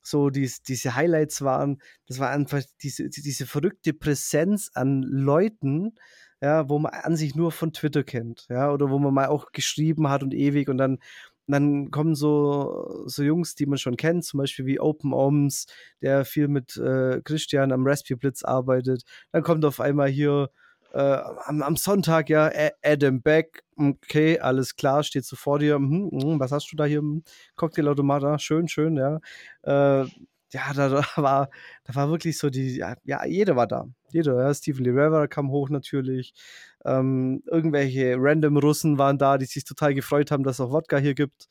[0.02, 5.94] so dies, diese Highlights waren, das war einfach diese, diese verrückte Präsenz an Leuten,
[6.40, 9.52] ja, wo man an sich nur von Twitter kennt, ja, oder wo man mal auch
[9.52, 10.98] geschrieben hat und ewig und dann,
[11.48, 15.66] dann kommen so, so Jungs, die man schon kennt, zum Beispiel wie Open Oms,
[16.02, 19.02] der viel mit äh, Christian am Raspberry Blitz arbeitet.
[19.32, 20.50] Dann kommt auf einmal hier
[20.92, 22.50] äh, am, am, Sonntag, ja,
[22.82, 26.84] Adam Beck, okay, alles klar, steht so vor dir, hm, hm, was hast du da
[26.84, 27.00] hier?
[27.00, 27.22] Hm,
[27.56, 29.20] Cocktailautomat, ah, schön, schön, ja.
[29.62, 30.06] Äh,
[30.52, 31.50] ja, da, da, war,
[31.84, 33.86] da war wirklich so die, ja, ja jeder war da.
[34.10, 34.54] Jeder, ja.
[34.54, 36.32] Stephen Lee Rivera kam hoch natürlich.
[36.84, 40.98] Ähm, irgendwelche random Russen waren da, die sich total gefreut haben, dass es auch Wodka
[40.98, 41.48] hier gibt.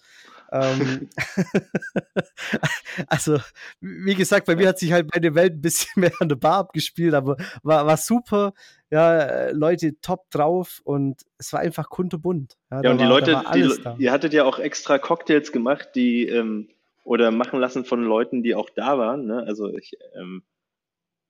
[0.52, 1.10] Ähm,
[3.08, 3.40] also,
[3.80, 6.60] wie gesagt, bei mir hat sich halt meine Welt ein bisschen mehr an der Bar
[6.60, 8.54] abgespielt, aber war, war super.
[8.92, 12.56] Ja, Leute top drauf und es war einfach kunterbunt.
[12.72, 16.28] Ja, ja und die war, Leute, die, ihr hattet ja auch extra Cocktails gemacht, die
[16.28, 16.70] ähm,
[17.04, 19.26] oder machen lassen von Leuten, die auch da waren.
[19.26, 19.44] Ne?
[19.48, 20.44] Also ich, ähm,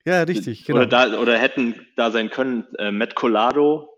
[0.05, 0.79] ja, richtig, genau.
[0.79, 2.65] Oder, da, oder hätten da sein können.
[2.77, 3.94] Äh, Matt Colado,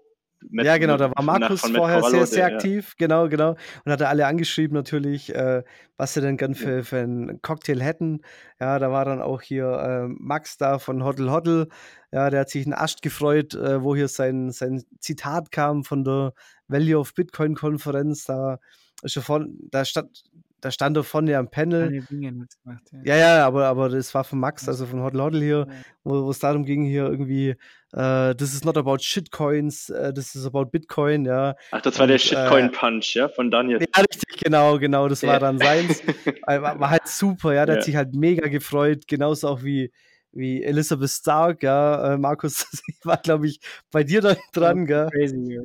[0.49, 3.07] Matt, ja, genau, da war Markus vorher Corallo, sehr, sehr aktiv, ja.
[3.07, 3.55] genau, genau.
[3.85, 5.63] Und hat alle angeschrieben natürlich, äh,
[5.97, 8.21] was sie denn gern für, für einen Cocktail hätten.
[8.59, 11.67] Ja, da war dann auch hier äh, Max da von Hoddle Hoddle.
[12.11, 16.03] Ja, der hat sich einen Ast gefreut, äh, wo hier sein, sein Zitat kam von
[16.03, 16.33] der
[16.67, 18.25] Value of Bitcoin Konferenz.
[18.25, 18.59] Da
[19.01, 20.23] ist er von, da stand,
[20.61, 22.01] da stand er vorne am Panel.
[22.01, 22.49] Gemacht,
[22.91, 22.99] ja.
[23.03, 25.75] ja, ja, aber, aber das war von Max, also von Hoddle Hoddle hier, ja.
[26.03, 27.55] wo es darum ging, hier irgendwie,
[27.93, 31.55] uh, this is not about shitcoins, uh, this is about Bitcoin, ja.
[31.71, 33.79] Ach, das war Und, der Shitcoin-Punch, äh, ja, von Daniel.
[33.79, 36.01] Ja, richtig, genau, genau, das war dann seins.
[36.47, 39.91] war, war, halt super, ja, der hat sich halt mega gefreut, genauso auch wie,
[40.31, 42.65] wie Elizabeth Stark, ja, äh, Markus,
[43.03, 43.59] war, glaube ich,
[43.91, 45.09] bei dir dann dran, gell?
[45.11, 45.59] Crazy,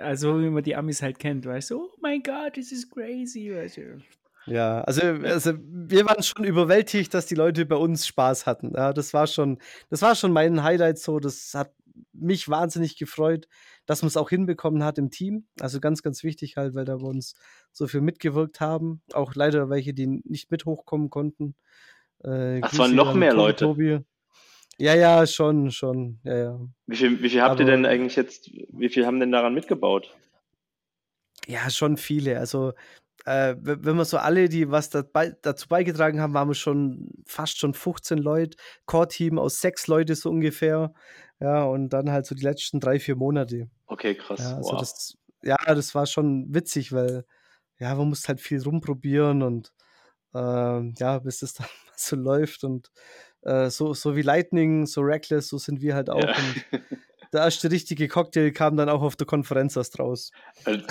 [0.00, 3.52] also, wie man die Amis halt kennt, weißt du, oh mein Gott, this is crazy,
[3.54, 4.02] weißt du.
[4.46, 8.72] Ja, also, also wir waren schon überwältigt, dass die Leute bei uns Spaß hatten.
[8.74, 9.58] Ja, das war schon,
[9.90, 11.18] das war schon mein Highlight so.
[11.20, 11.72] Das hat
[12.12, 13.48] mich wahnsinnig gefreut,
[13.86, 15.46] dass man es auch hinbekommen hat im Team.
[15.60, 17.34] Also ganz, ganz wichtig halt, weil da bei uns
[17.72, 19.02] so viel mitgewirkt haben.
[19.12, 21.54] Auch leider welche, die nicht mit hochkommen konnten.
[22.24, 23.64] Äh, Ach, es waren noch mehr Leute.
[23.64, 24.00] Tobi.
[24.78, 26.20] Ja, ja, schon, schon.
[26.22, 26.60] Ja, ja.
[26.86, 29.54] Wie viel, wie viel habt Aber, ihr denn eigentlich jetzt, wie viel haben denn daran
[29.54, 30.16] mitgebaut?
[31.46, 32.38] Ja, schon viele.
[32.38, 32.74] Also,
[33.24, 37.74] äh, wenn wir so alle, die was dazu beigetragen haben, waren wir schon fast schon
[37.74, 38.56] 15 Leute.
[38.86, 40.94] Core-Team aus sechs Leute so ungefähr.
[41.40, 43.68] Ja, und dann halt so die letzten drei, vier Monate.
[43.86, 44.40] Okay, krass.
[44.40, 44.80] Ja, also wow.
[44.80, 47.24] das, ja, das war schon witzig, weil
[47.78, 49.72] ja, man muss halt viel rumprobieren und
[50.34, 52.90] äh, ja, bis es dann so läuft und
[53.42, 56.22] äh, so, so wie Lightning, so Reckless, so sind wir halt auch.
[56.22, 56.34] Ja.
[56.34, 56.82] Und
[57.32, 60.30] der erste richtige Cocktail kam dann auch auf der Konferenz erst raus.
[60.64, 60.84] Also,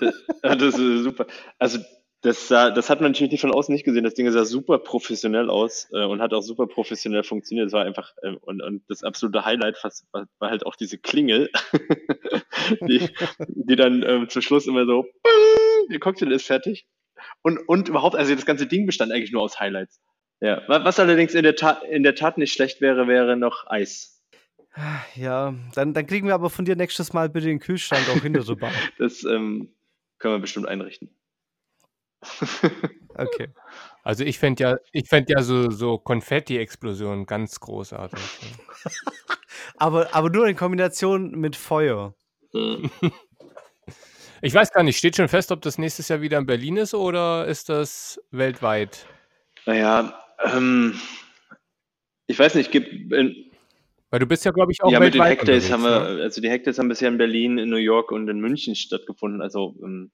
[0.42, 1.26] das ist super.
[1.58, 1.78] Also
[2.22, 4.04] das, sah, das hat man natürlich von außen nicht gesehen.
[4.04, 7.68] Das Ding sah super professionell aus äh, und hat auch super professionell funktioniert.
[7.68, 9.82] Es war einfach, äh, und, und das absolute Highlight
[10.12, 11.50] war, war halt auch diese Klingel,
[12.82, 13.08] die,
[13.48, 15.06] die dann ähm, zum Schluss immer so,
[15.90, 16.86] der Cocktail ist fertig.
[17.42, 20.00] Und, und überhaupt, also das ganze Ding bestand eigentlich nur aus Highlights.
[20.40, 24.22] Ja, was allerdings in der, Tat, in der Tat nicht schlecht wäre, wäre noch Eis.
[25.14, 28.44] Ja, dann, dann kriegen wir aber von dir nächstes Mal bitte den Kühlschrank auch hinter
[28.44, 28.72] der Bar.
[28.98, 29.74] Das ähm,
[30.18, 31.14] können wir bestimmt einrichten.
[33.16, 33.48] okay.
[34.02, 38.20] Also ich fände ja, ich fänd ja so, so Konfetti-Explosionen ganz großartig.
[39.76, 42.14] aber, aber nur in Kombination mit Feuer.
[44.42, 46.94] Ich weiß gar nicht, steht schon fest, ob das nächstes Jahr wieder in Berlin ist
[46.94, 49.06] oder ist das weltweit?
[49.66, 50.94] Naja, ähm,
[52.26, 53.10] ich weiß nicht, gibt.
[53.10, 56.22] Weil du bist ja, glaube ich, auch Ja, mit den Hackdays haben wir, ne?
[56.22, 59.42] also die Hackdays haben bisher in Berlin, in New York und in München stattgefunden.
[59.42, 60.10] Also ähm,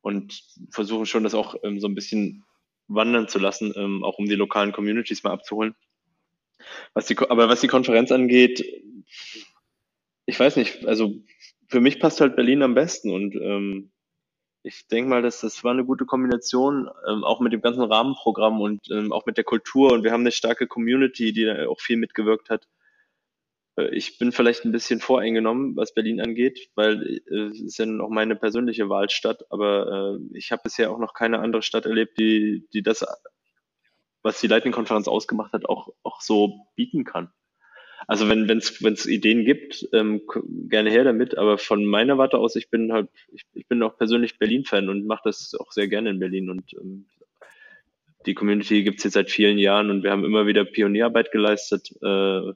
[0.00, 0.40] und
[0.70, 2.44] versuchen schon, das auch ähm, so ein bisschen
[2.86, 5.74] wandern zu lassen, ähm, auch um die lokalen Communities mal abzuholen.
[6.94, 8.64] Was die, aber was die Konferenz angeht,
[10.26, 11.14] ich weiß nicht, also
[11.68, 13.90] für mich passt halt Berlin am besten und ähm,
[14.66, 18.60] ich denke mal, dass das war eine gute Kombination, ähm, auch mit dem ganzen Rahmenprogramm
[18.60, 19.92] und ähm, auch mit der Kultur.
[19.92, 22.66] Und wir haben eine starke Community, die da auch viel mitgewirkt hat.
[23.76, 27.86] Äh, ich bin vielleicht ein bisschen voreingenommen, was Berlin angeht, weil äh, es ist ja
[28.00, 29.44] auch meine persönliche Wahlstadt.
[29.50, 33.06] Aber äh, ich habe bisher auch noch keine andere Stadt erlebt, die, die das,
[34.22, 37.30] was die Lightning-Konferenz ausgemacht hat, auch, auch so bieten kann.
[38.08, 40.22] Also wenn es wenn's Ideen gibt, ähm,
[40.68, 41.36] gerne her damit.
[41.36, 45.06] Aber von meiner Warte aus, ich bin halt, ich, ich bin auch persönlich Berlin-Fan und
[45.06, 46.50] mache das auch sehr gerne in Berlin.
[46.50, 47.06] Und ähm,
[48.26, 51.90] die Community gibt es jetzt seit vielen Jahren und wir haben immer wieder Pionierarbeit geleistet.
[52.00, 52.52] Äh,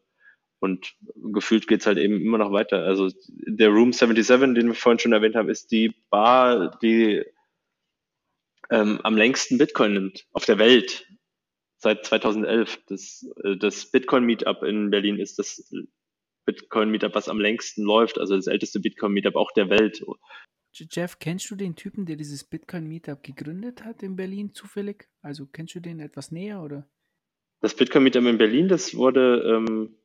[0.60, 2.84] und gefühlt geht's halt eben immer noch weiter.
[2.84, 7.24] Also der Room 77, den wir vorhin schon erwähnt haben, ist die Bar, die
[8.70, 11.06] ähm, am längsten Bitcoin nimmt auf der Welt
[11.80, 12.78] seit 2011.
[12.86, 15.72] Das, äh, das Bitcoin Meetup in Berlin ist das
[16.44, 20.04] Bitcoin Meetup, was am längsten läuft, also das älteste Bitcoin Meetup auch der Welt.
[20.72, 25.08] Jeff, kennst du den Typen, der dieses Bitcoin Meetup gegründet hat in Berlin zufällig?
[25.20, 26.88] Also kennst du den etwas näher oder?
[27.60, 29.96] Das Bitcoin Meetup in Berlin, das wurde ähm,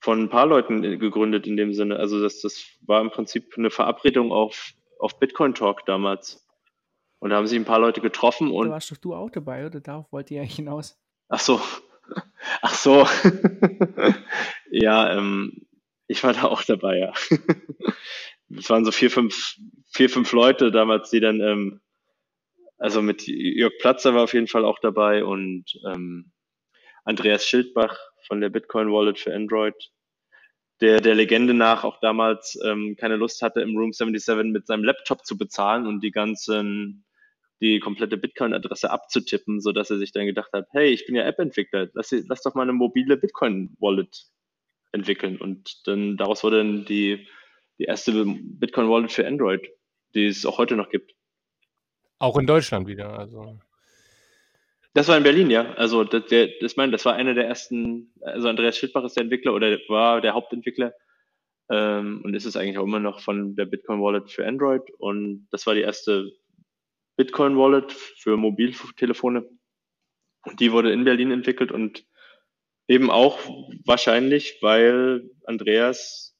[0.00, 1.96] von ein paar Leuten gegründet in dem Sinne.
[1.96, 6.41] Also das, das war im Prinzip eine Verabredung auf, auf Bitcoin Talk damals.
[7.22, 8.66] Und da haben sich ein paar Leute getroffen und.
[8.66, 9.80] Da warst doch du auch dabei, oder?
[9.80, 11.00] Darauf wollte ich eigentlich hinaus.
[11.28, 11.60] Ach so.
[12.62, 13.06] Ach so.
[14.72, 15.68] ja, ähm,
[16.08, 17.12] ich war da auch dabei, ja.
[18.58, 19.54] es waren so vier, fünf,
[19.92, 21.80] vier, fünf Leute damals, die dann, ähm,
[22.76, 26.32] also mit Jörg Platzer war auf jeden Fall auch dabei und ähm,
[27.04, 29.76] Andreas Schildbach von der Bitcoin Wallet für Android,
[30.80, 34.82] der der Legende nach auch damals ähm, keine Lust hatte, im Room 77 mit seinem
[34.82, 37.04] Laptop zu bezahlen und die ganzen
[37.62, 41.22] die komplette Bitcoin-Adresse abzutippen, so dass er sich dann gedacht hat, hey, ich bin ja
[41.22, 44.26] App-Entwickler, lass, lass doch mal eine mobile Bitcoin-Wallet
[44.90, 45.36] entwickeln.
[45.40, 47.28] Und dann daraus wurde dann die,
[47.78, 49.62] die erste Bitcoin Wallet für Android,
[50.14, 51.14] die es auch heute noch gibt.
[52.18, 53.60] Auch in Deutschland wieder, also.
[54.94, 55.72] Das war in Berlin, ja.
[55.74, 59.22] Also das, der, das, mein, das war einer der ersten, also Andreas Schildbach ist der
[59.22, 60.94] Entwickler oder war der Hauptentwickler
[61.70, 65.46] ähm, und ist es eigentlich auch immer noch von der Bitcoin Wallet für Android und
[65.52, 66.32] das war die erste
[67.22, 69.48] Bitcoin Wallet für Mobiltelefone.
[70.44, 72.04] Und die wurde in Berlin entwickelt und
[72.88, 73.38] eben auch
[73.84, 76.36] wahrscheinlich, weil Andreas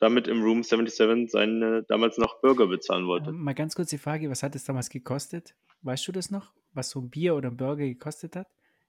[0.00, 3.30] damit im Room 77 seine damals noch Burger bezahlen wollte.
[3.30, 5.54] Ähm, mal ganz kurz die Frage, was hat es damals gekostet?
[5.80, 6.52] Weißt du das noch?
[6.74, 8.48] Was so ein Bier oder ein Burger gekostet hat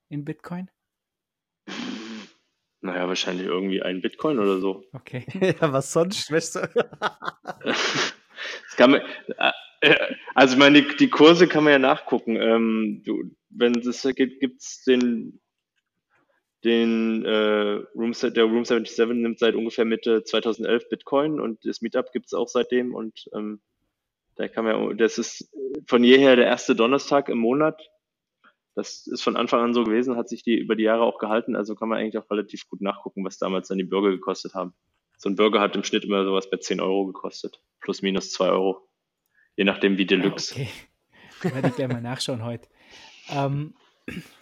[0.09, 0.69] in Bitcoin?
[2.81, 4.83] Naja, wahrscheinlich irgendwie ein Bitcoin oder so.
[4.91, 5.25] Okay.
[5.61, 6.69] ja, was sonst, weißt du?
[8.87, 9.01] man,
[10.35, 12.35] also ich meine, die, die, Kurse kann man ja nachgucken.
[12.35, 15.39] Ähm, du, wenn es gibt, gibt es den
[16.65, 22.11] den äh, Room, der Room 77 nimmt seit ungefähr Mitte 2011 Bitcoin und das Meetup
[22.11, 23.61] gibt es auch seitdem und ähm,
[24.35, 25.53] da kann man, das ist
[25.87, 27.79] von jeher der erste Donnerstag im Monat.
[28.73, 31.55] Das ist von Anfang an so gewesen, hat sich die über die Jahre auch gehalten,
[31.55, 34.73] also kann man eigentlich auch relativ gut nachgucken, was damals dann die Burger gekostet haben.
[35.17, 38.49] So ein Burger hat im Schnitt immer sowas bei 10 Euro gekostet, plus minus 2
[38.49, 38.84] Euro,
[39.55, 40.53] je nachdem wie Deluxe.
[40.53, 40.69] Okay,
[41.53, 42.67] werde ich gleich mal nachschauen heute.
[43.29, 43.73] Ähm,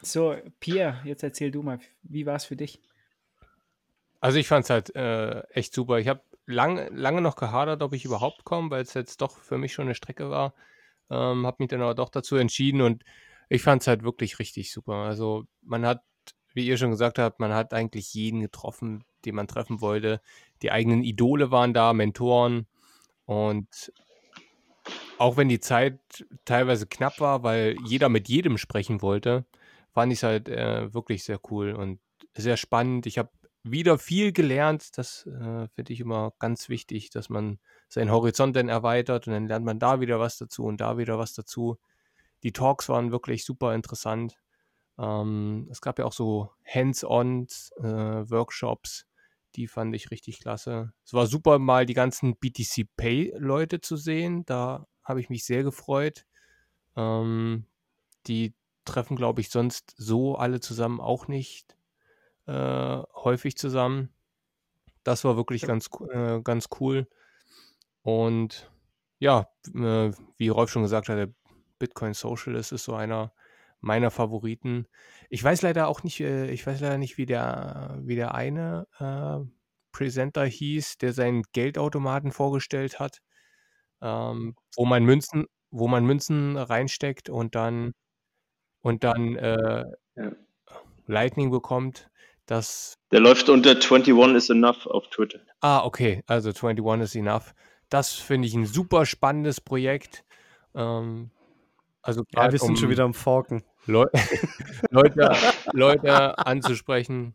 [0.01, 2.81] so, Pierre, jetzt erzähl du mal, wie war es für dich?
[4.19, 5.99] Also ich fand es halt äh, echt super.
[5.99, 9.57] Ich habe lang, lange noch gehadert, ob ich überhaupt komme, weil es jetzt doch für
[9.57, 10.53] mich schon eine Strecke war.
[11.09, 13.03] Ähm, habe mich dann aber doch dazu entschieden und
[13.49, 14.93] ich fand es halt wirklich richtig super.
[14.93, 16.01] Also man hat,
[16.53, 20.21] wie ihr schon gesagt habt, man hat eigentlich jeden getroffen, den man treffen wollte.
[20.61, 22.67] Die eigenen Idole waren da, Mentoren
[23.25, 23.91] und
[25.17, 25.99] auch wenn die Zeit
[26.45, 29.45] teilweise knapp war, weil jeder mit jedem sprechen wollte,
[29.91, 31.99] fand ich es halt äh, wirklich sehr cool und
[32.35, 33.05] sehr spannend.
[33.05, 33.29] Ich habe
[33.63, 34.97] wieder viel gelernt.
[34.97, 39.47] Das äh, finde ich immer ganz wichtig, dass man seinen Horizont dann erweitert und dann
[39.47, 41.77] lernt man da wieder was dazu und da wieder was dazu.
[42.43, 44.37] Die Talks waren wirklich super interessant.
[44.97, 47.47] Ähm, es gab ja auch so Hands-on
[47.77, 48.25] äh,
[49.55, 50.93] die fand ich richtig klasse.
[51.05, 54.45] Es war super, mal die ganzen BTC Pay-Leute zu sehen.
[54.45, 56.25] Da habe ich mich sehr gefreut.
[56.95, 57.65] Ähm,
[58.27, 61.77] die treffen, glaube ich, sonst so alle zusammen auch nicht
[62.45, 64.13] äh, häufig zusammen.
[65.03, 67.07] Das war wirklich ganz, äh, ganz cool.
[68.01, 68.71] Und
[69.19, 71.33] ja, äh, wie Rolf schon gesagt hat, der
[71.79, 73.33] Bitcoin Socialist ist so einer
[73.79, 74.87] meiner Favoriten.
[75.29, 78.87] Ich weiß leider auch nicht, äh, ich weiß leider nicht, wie der, wie der eine
[78.99, 79.45] äh,
[79.91, 83.21] Presenter hieß, der seinen Geldautomaten vorgestellt hat
[84.03, 87.93] ähm, wo man Münzen wo man Münzen reinsteckt und dann
[88.81, 89.85] und dann, äh,
[90.15, 90.31] Ja.
[91.07, 92.09] Lightning bekommt,
[92.45, 95.39] das Der läuft unter 21 is enough auf Twitter.
[95.61, 97.53] Ah, okay, also 21 is enough.
[97.89, 100.23] Das finde ich ein super spannendes Projekt.
[100.75, 101.31] Ähm,
[102.01, 103.63] also Ja, wir sind schon wieder am Forken.
[103.85, 104.05] Leu
[104.91, 105.31] Leute
[105.71, 107.33] Leute anzusprechen.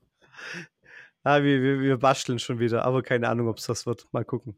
[1.25, 4.07] Ah, wir wir wir basteln schon wieder, aber keine Ahnung, ob es das wird.
[4.13, 4.57] Mal gucken.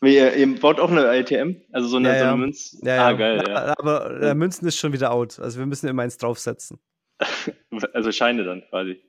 [0.00, 1.60] Wie, ihr, ihr baut auch eine ATM?
[1.72, 2.78] Also so eine, ja, so eine Münz?
[2.82, 3.74] Ja, ah, geil, ja.
[3.78, 5.38] Aber äh, Münzen ist schon wieder out.
[5.38, 6.78] Also wir müssen immer eins draufsetzen.
[7.92, 9.02] also Scheine dann quasi.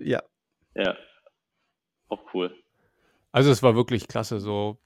[0.00, 0.22] Ja.
[0.74, 0.96] Ja.
[2.08, 2.54] Auch cool.
[3.32, 4.38] Also es war wirklich klasse.
[4.38, 4.78] So.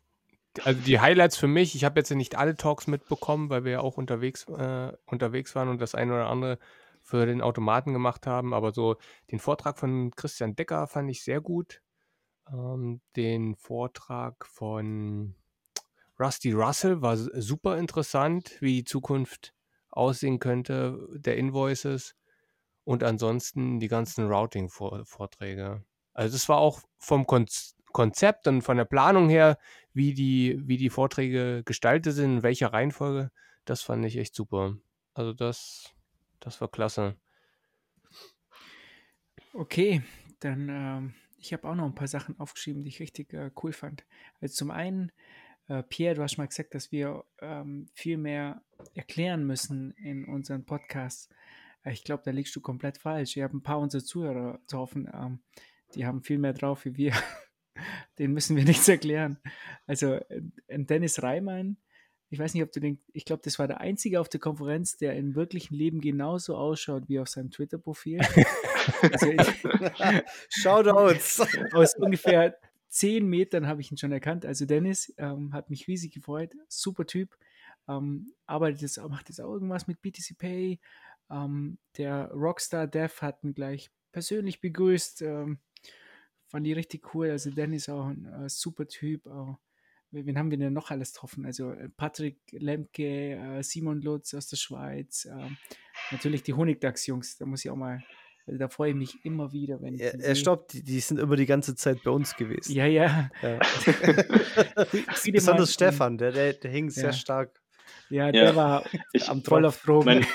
[0.64, 3.80] Also die Highlights für mich, ich habe jetzt nicht alle Talks mitbekommen, weil wir ja
[3.80, 6.58] auch unterwegs, äh, unterwegs waren und das eine oder andere
[7.02, 8.54] für den Automaten gemacht haben.
[8.54, 8.96] Aber so
[9.30, 11.82] den Vortrag von Christian Decker fand ich sehr gut.
[12.50, 15.34] Ähm, den Vortrag von
[16.20, 19.54] Rusty Russell war super interessant, wie die Zukunft
[19.90, 22.14] aussehen könnte der Invoices
[22.84, 25.84] und ansonsten die ganzen Routing-Vorträge.
[26.12, 29.58] Also es war auch vom Konzept und von der Planung her,
[29.92, 33.30] wie die, wie die Vorträge gestaltet sind, in welcher Reihenfolge,
[33.64, 34.76] das fand ich echt super.
[35.14, 35.94] Also das,
[36.38, 37.16] das war klasse.
[39.52, 40.02] Okay,
[40.38, 43.72] dann ähm, ich habe auch noch ein paar Sachen aufgeschrieben, die ich richtig äh, cool
[43.72, 44.04] fand.
[44.40, 45.10] Also zum einen
[45.70, 48.62] äh, Pierre, du hast mal gesagt, dass wir ähm, viel mehr
[48.94, 51.28] erklären müssen in unseren Podcasts.
[51.84, 53.36] Äh, ich glaube, da liegst du komplett falsch.
[53.36, 55.40] Wir haben ein paar unserer Zuhörer getroffen, ähm,
[55.94, 57.12] die haben viel mehr drauf wie wir.
[58.18, 59.38] den müssen wir nichts erklären.
[59.86, 61.76] Also äh, Dennis Reimann,
[62.30, 64.96] ich weiß nicht, ob du den, ich glaube, das war der einzige auf der Konferenz,
[64.96, 68.20] der im wirklichen Leben genauso ausschaut wie auf seinem Twitter-Profil.
[69.02, 69.32] also
[70.48, 71.40] Shoutouts!
[71.72, 72.56] Aus ungefähr
[72.90, 74.44] zehn Metern habe ich ihn schon erkannt.
[74.44, 76.54] Also Dennis ähm, hat mich riesig gefreut.
[76.68, 77.36] Super Typ.
[77.88, 80.80] Ähm, arbeitet jetzt, macht jetzt auch irgendwas mit BTC Pay.
[81.30, 85.22] Ähm, der Rockstar Dev hat ihn gleich persönlich begrüßt.
[85.22, 85.60] Ähm,
[86.48, 87.30] fand die richtig cool.
[87.30, 89.26] Also Dennis auch ein äh, super Typ.
[89.26, 89.58] Auch.
[90.12, 91.46] Wen haben wir denn noch alles getroffen?
[91.46, 95.48] Also äh, Patrick Lemke, äh, Simon Lutz aus der Schweiz, äh,
[96.10, 98.02] natürlich die Honigdachs-Jungs, da muss ich auch mal,
[98.50, 100.00] also da freue ich mich immer wieder, wenn ich.
[100.00, 102.72] Ja, ja stopp, die, die, sind immer die ganze Zeit bei uns gewesen.
[102.72, 103.30] Ja, ja.
[103.42, 103.60] ja.
[105.32, 107.60] Besonders Stefan, der, der, der hing sehr stark.
[108.08, 108.82] Ja, der war
[109.12, 110.04] ich, am Troll auf Drogen.
[110.04, 110.26] Mein,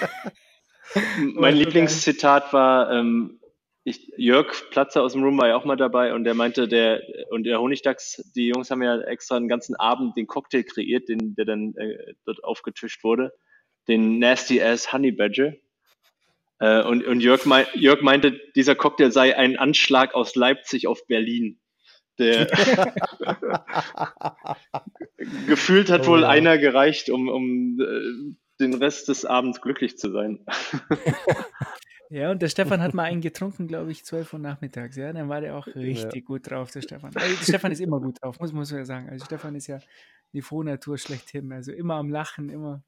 [1.34, 3.42] mein Lieblingszitat war, ähm,
[3.84, 7.02] ich, Jörg Platzer aus dem Room war ja auch mal dabei und der meinte, der
[7.32, 11.36] und der Honigdachs, die Jungs haben ja extra einen ganzen Abend den Cocktail kreiert, den,
[11.36, 13.34] der dann äh, dort aufgetischt wurde,
[13.90, 15.54] den Nasty Ass Honey Badger.
[16.60, 21.06] Äh, und und Jörg, mein, Jörg meinte, dieser Cocktail sei ein Anschlag aus Leipzig auf
[21.08, 21.60] Berlin.
[22.18, 22.46] Der
[25.48, 26.30] gefühlt hat oh, wohl ja.
[26.30, 30.46] einer gereicht, um, um äh, den Rest des Abends glücklich zu sein.
[32.12, 34.96] Ja, und der Stefan hat mal einen getrunken, glaube ich, 12 Uhr nachmittags.
[34.96, 36.22] Ja, dann war der auch richtig ja.
[36.22, 37.12] gut drauf, der Stefan.
[37.16, 39.10] Also, der Stefan ist immer gut drauf, muss man so sagen.
[39.10, 39.80] Also, Stefan ist ja
[40.32, 41.52] die Frohnatur schlechthin.
[41.52, 42.84] Also, immer am Lachen, immer.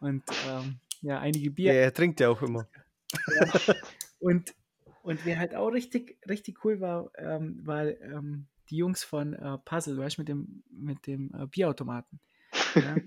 [0.00, 1.72] Und ähm, ja, einige Bier.
[1.72, 2.68] Ja, er trinkt ja auch immer.
[3.12, 3.74] Ja.
[4.20, 4.54] Und,
[5.02, 9.56] und wer halt auch richtig, richtig cool war, ähm, weil ähm, die Jungs von äh,
[9.64, 12.20] Puzzle, weißt du, mit dem, mit dem äh, Bierautomaten.
[12.74, 12.96] Ja.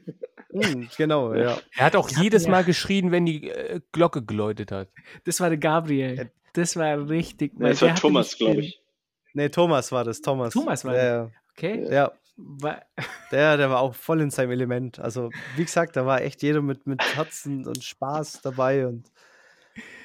[0.53, 1.57] Mm, genau, ja.
[1.75, 4.87] Er hat auch Die jedes Mal geschrien, wenn die äh, Glocke geläutet hat.
[5.23, 6.31] Das war der Gabriel.
[6.53, 7.57] Das war richtig.
[7.57, 8.79] Nee, das war Thomas, glaube ich.
[9.33, 10.21] Nee, Thomas war das.
[10.21, 10.53] Thomas.
[10.53, 11.31] Thomas war der.
[11.53, 11.91] Okay.
[11.91, 12.11] Ja.
[12.37, 12.83] War
[13.31, 14.99] der, der war auch voll in seinem Element.
[14.99, 19.11] Also, wie gesagt, da war echt jeder mit, mit Herzen und Spaß dabei und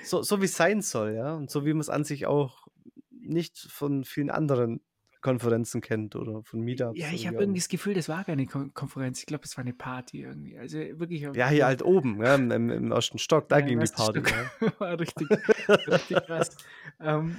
[0.05, 1.35] so, so wie es sein soll, ja.
[1.35, 2.67] Und so wie man es an sich auch
[3.11, 4.81] nicht von vielen anderen
[5.21, 6.99] Konferenzen kennt oder von Meetups.
[6.99, 9.19] Ja, ich habe irgendwie das Gefühl, das war keine Kon Konferenz.
[9.19, 10.57] Ich glaube, es war eine Party irgendwie.
[10.57, 11.23] Also wirklich.
[11.35, 14.21] Ja, hier halt oben, ja, im, im, ersten Stock, da ja, ging die Party.
[14.21, 14.73] Ja.
[14.79, 15.29] war richtig,
[15.69, 16.57] richtig krass.
[17.01, 17.39] Ähm,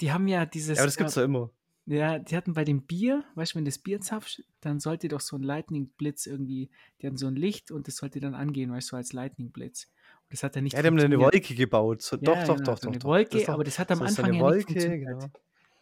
[0.00, 0.76] die haben ja dieses.
[0.76, 1.50] Ja, aber das gibt es ja immer.
[1.86, 5.20] Ja, die hatten bei dem Bier, weißt du, wenn das Bier zapft, dann sollte doch
[5.20, 6.70] so ein Lightning-Blitz irgendwie,
[7.00, 9.84] die hatten so ein Licht und das sollte dann angehen, weißt du, als Lightning-Blitz.
[9.84, 9.90] Und
[10.30, 10.74] das hat er nicht.
[10.74, 12.02] Ja, die haben eine Wolke gebaut.
[12.02, 13.08] So, ja, doch, doch, genau, doch, so eine doch.
[13.08, 13.48] Wolke, doch.
[13.54, 15.20] aber das hat am so Anfang ja Wolke, nicht funktioniert.
[15.20, 15.30] genau.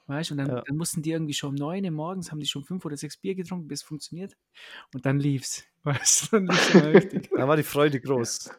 [0.09, 0.63] Weißt und dann, Ja.
[0.65, 3.17] dann mussten die irgendwie schon um neun Uhr morgens, haben die schon fünf oder sechs
[3.17, 4.37] Bier getrunken, bis es funktioniert.
[4.95, 5.65] Und dann lief's.
[5.83, 7.29] Weißt du, dann lief's richtig.
[7.37, 8.51] Da war die Freude groß.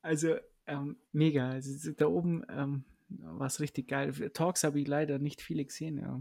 [0.00, 0.36] Also,
[0.66, 1.50] ähm, mega.
[1.50, 4.12] Also, da oben ähm, war es richtig geil.
[4.32, 5.98] Talks habe ich leider nicht viele gesehen.
[5.98, 6.20] Ja.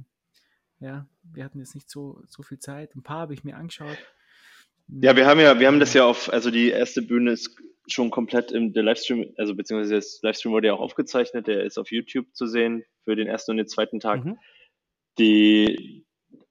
[0.79, 2.95] ja, wir hatten jetzt nicht so, so viel Zeit.
[2.95, 3.97] Ein paar habe ich mir angeschaut.
[4.87, 7.57] Ja, wir haben ja, wir haben das ja auf, also die erste Bühne ist
[7.87, 11.77] schon komplett im der Livestream, also beziehungsweise das Livestream wurde ja auch aufgezeichnet, der ist
[11.77, 14.25] auf YouTube zu sehen für den ersten und den zweiten Tag.
[14.25, 14.37] Mhm.
[15.19, 16.05] Die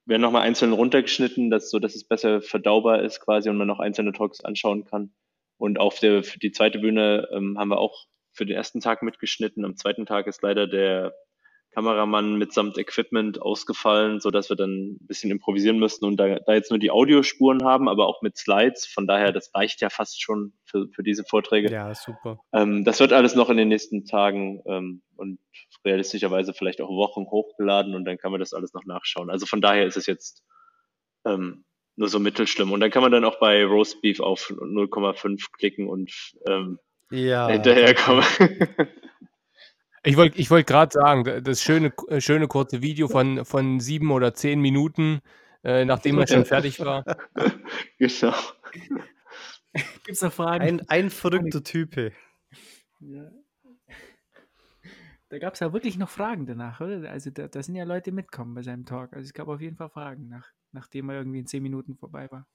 [0.07, 3.80] werden nochmal einzeln runtergeschnitten, dass, so dass es besser verdaubar ist quasi und man noch
[3.80, 5.14] einzelne Talks anschauen kann.
[5.57, 9.03] Und auf der für die zweite Bühne ähm, haben wir auch für den ersten Tag
[9.03, 9.64] mitgeschnitten.
[9.64, 11.14] Am zweiten Tag ist leider der
[11.74, 16.54] Kameramann mitsamt Equipment ausgefallen, so dass wir dann ein bisschen improvisieren mussten und da, da
[16.54, 18.86] jetzt nur die Audiospuren haben, aber auch mit Slides.
[18.86, 21.70] Von daher, das reicht ja fast schon für, für diese Vorträge.
[21.70, 22.38] Ja, super.
[22.52, 25.40] Ähm, das wird alles noch in den nächsten Tagen ähm, und
[25.84, 29.28] realistischerweise vielleicht auch Wochen hochgeladen und dann kann man das alles noch nachschauen.
[29.28, 30.44] Also von daher ist es jetzt
[31.26, 31.64] ähm,
[31.96, 32.72] nur so mittelschlimm.
[32.72, 36.12] Und dann kann man dann auch bei Roast Beef auf 0,5 klicken und
[36.48, 36.78] ähm,
[37.10, 37.48] Ja.
[37.48, 38.24] hinterherkommen.
[40.05, 44.11] Ich wollte ich wollt gerade sagen, das schöne, äh, schöne kurze Video von, von sieben
[44.11, 45.20] oder zehn Minuten,
[45.62, 47.05] äh, nachdem man schon fertig war.
[47.98, 48.34] genau.
[49.72, 50.62] Gibt es noch Fragen?
[50.62, 51.96] Ein, ein verrückter Typ.
[53.00, 53.30] Ja.
[55.30, 57.11] Da gab es ja wirklich noch Fragen danach, oder?
[57.11, 59.14] Also da, da sind ja Leute mitkommen bei seinem Talk.
[59.14, 62.30] Also es gab auf jeden Fall Fragen, nach, nachdem er irgendwie in zehn Minuten vorbei
[62.30, 62.46] war.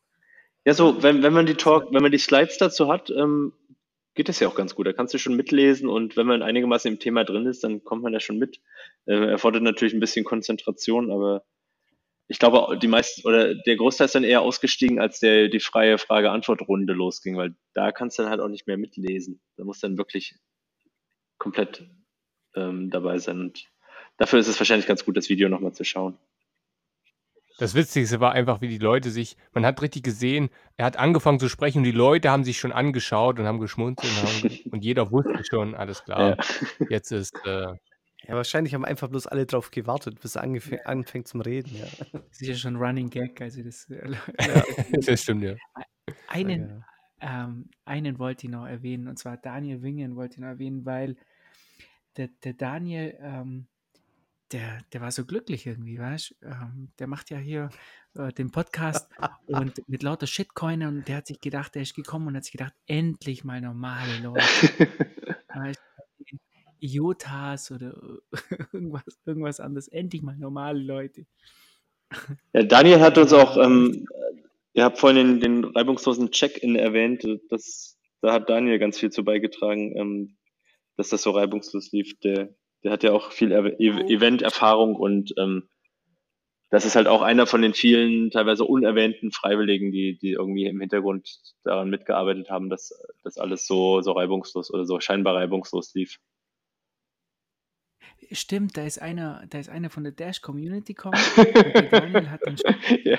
[0.66, 3.54] Ja, so, wenn, wenn man die Talk, wenn man die Slides dazu hat, ähm,
[4.20, 4.86] geht das ja auch ganz gut.
[4.86, 8.04] Da kannst du schon mitlesen und wenn man einigermaßen im Thema drin ist, dann kommt
[8.04, 8.60] man da schon mit.
[9.06, 11.46] Äh, erfordert natürlich ein bisschen Konzentration, aber
[12.28, 15.98] ich glaube, die meisten oder der Großteil ist dann eher ausgestiegen, als der die freie
[15.98, 19.40] Frage-Antwort-Runde losging, weil da kannst du dann halt auch nicht mehr mitlesen.
[19.56, 20.36] Da musst du dann wirklich
[21.38, 21.90] komplett
[22.58, 23.40] ähm, dabei sein.
[23.40, 23.70] Und
[24.18, 26.18] dafür ist es wahrscheinlich ganz gut, das Video nochmal zu schauen.
[27.60, 31.40] Das Witzigste war einfach, wie die Leute sich, man hat richtig gesehen, er hat angefangen
[31.40, 34.84] zu sprechen und die Leute haben sich schon angeschaut und haben geschmunzelt und, haben, und
[34.84, 36.86] jeder wusste schon, alles klar, Ja.
[36.90, 37.74] jetzt ist, äh,
[38.28, 41.76] Ja, wahrscheinlich haben einfach bloß alle drauf gewartet, bis er angef- anfängt zum Reden.
[41.76, 41.86] Ja.
[42.12, 43.42] Das ist ja schon Running Gag.
[43.42, 44.12] Also das, äh,
[45.06, 45.56] das stimmt ja.
[46.28, 46.84] einen,
[47.22, 51.16] ähm, einen wollte ich noch erwähnen, und zwar Daniel Wingen wollte ich noch erwähnen, weil
[52.18, 53.68] der, der Daniel, ähm,
[54.52, 56.48] der, der war so glücklich irgendwie, weißt du?
[56.48, 57.70] Ähm, der macht ja hier
[58.16, 59.10] äh, den Podcast
[59.48, 62.54] und mit lauter Shitcoiner und der hat sich gedacht, der ist gekommen und hat sich
[62.54, 64.40] gedacht, endlich mal normale Leute.
[65.54, 66.38] Weißt du,
[66.80, 67.96] IOTAs oder
[68.74, 69.88] irgendwas, irgendwas anderes.
[69.88, 71.26] Endlich mal normale Leute.
[72.54, 74.08] Ja, Daniel hat uns auch, ähm,
[74.74, 77.28] ihr habt vorhin den, den reibungslosen Check-in erwähnt.
[77.50, 80.38] Das, da hat Daniel ganz viel zu beigetragen, ähm,
[80.98, 82.20] dass das so reibungslos lief.
[82.22, 85.70] Der, der hat ja auch viel e Event-Erfahrung und ähm,
[86.70, 90.80] das ist halt auch einer von den vielen teilweise unerwähnten Freiwilligen, die, die irgendwie im
[90.80, 91.28] Hintergrund
[91.64, 96.20] daran mitgearbeitet haben, dass das alles so, so reibungslos oder so scheinbar reibungslos lief.
[98.32, 101.18] Stimmt, da ist einer, da ist einer von der Dash Community gekommen.
[101.92, 102.58] Daniel hat dann
[103.04, 103.18] ja.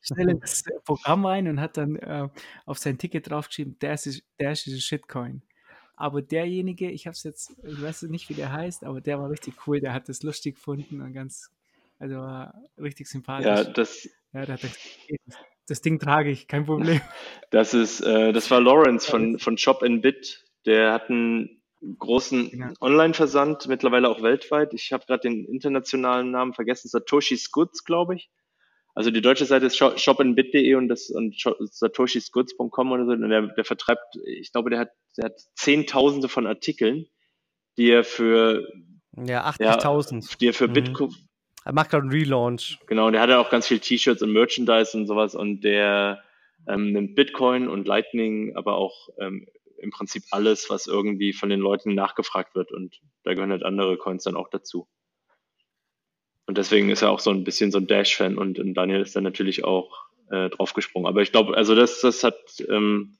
[0.00, 2.28] schnell ins Programm rein und hat dann äh,
[2.64, 5.42] auf sein Ticket draufgeschrieben, Dash ist, Dash ist ein Shitcoin.
[6.00, 9.28] Aber derjenige, ich habe es jetzt, ich weiß nicht, wie der heißt, aber der war
[9.28, 11.50] richtig cool, der hat das lustig gefunden und ganz,
[11.98, 13.44] also war richtig sympathisch.
[13.44, 14.08] Ja, das.
[14.32, 14.78] Ja, der hat das,
[15.68, 17.02] das Ding trage ich, kein Problem.
[17.50, 20.46] Das ist, äh, das war Lawrence von, von Shop in Bit.
[20.64, 21.60] Der hat einen
[21.98, 22.72] großen genau.
[22.80, 24.72] Online-Versand, mittlerweile auch weltweit.
[24.72, 28.30] Ich habe gerade den internationalen Namen vergessen, Satoshi's Goods, glaube ich.
[28.94, 33.12] Also die deutsche Seite ist shopinbit.de und das und satoshis.goods.com oder so.
[33.12, 37.06] Und der, der vertreibt, ich glaube, der hat, der hat Zehntausende von Artikeln,
[37.76, 38.66] die er für
[39.16, 40.72] ja 80.000, ja, die er für mhm.
[40.72, 41.14] Bitcoin
[41.64, 42.78] er macht gerade einen Relaunch.
[42.86, 46.22] Genau, und der hat ja auch ganz viel T-Shirts und Merchandise und sowas und der
[46.66, 49.46] ähm, nimmt Bitcoin und Lightning, aber auch ähm,
[49.78, 53.96] im Prinzip alles, was irgendwie von den Leuten nachgefragt wird und da gehören halt andere
[53.98, 54.88] Coins dann auch dazu.
[56.50, 59.14] Und deswegen ist er auch so ein bisschen so ein Dash-Fan und, und Daniel ist
[59.14, 61.06] dann natürlich auch äh, draufgesprungen.
[61.06, 62.34] Aber ich glaube, also das, das hat
[62.68, 63.18] ähm,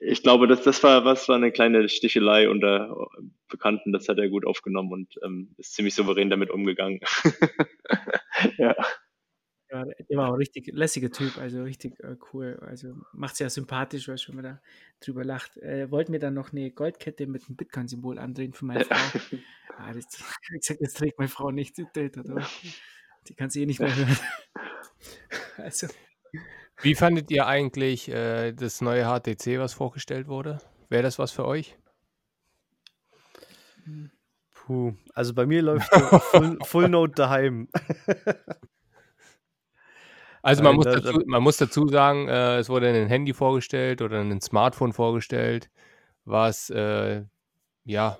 [0.00, 3.08] ich glaube, das, das war was war eine kleine Stichelei unter
[3.50, 3.92] Bekannten.
[3.92, 7.00] Das hat er gut aufgenommen und ähm, ist ziemlich souverän damit umgegangen.
[8.56, 8.74] ja.
[9.74, 9.84] Ja.
[10.08, 12.58] Der war auch richtig lässiger Typ, also richtig äh, cool.
[12.62, 14.60] Also macht sehr sympathisch, weil schon man da
[15.00, 15.56] drüber lacht.
[15.56, 18.94] Äh, wollten mir dann noch eine Goldkette mit einem Bitcoin-Symbol andrehen für meine Frau.
[19.78, 20.06] ah, das,
[20.50, 21.76] wie gesagt, das trägt meine Frau nicht.
[21.76, 24.16] Die kann sie eh nicht mehr hören.
[25.56, 25.88] also.
[26.82, 30.58] Wie fandet ihr eigentlich äh, das neue HTC, was vorgestellt wurde?
[30.88, 31.76] Wäre das was für euch?
[34.52, 37.68] Puh, also bei mir läuft Full, Full Note daheim.
[40.44, 44.20] Also man muss, dazu, man muss dazu sagen, äh, es wurde ein Handy vorgestellt oder
[44.20, 45.70] ein Smartphone vorgestellt,
[46.26, 47.22] was äh,
[47.86, 48.18] ja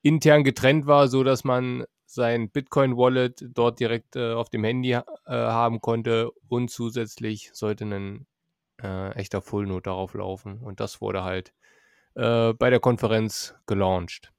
[0.00, 5.02] intern getrennt war, so dass man sein Bitcoin-Wallet dort direkt äh, auf dem Handy äh,
[5.26, 8.26] haben konnte und zusätzlich sollte ein
[8.82, 10.60] äh, echter Full Node darauf laufen.
[10.60, 11.52] Und das wurde halt
[12.14, 14.32] äh, bei der Konferenz gelauncht.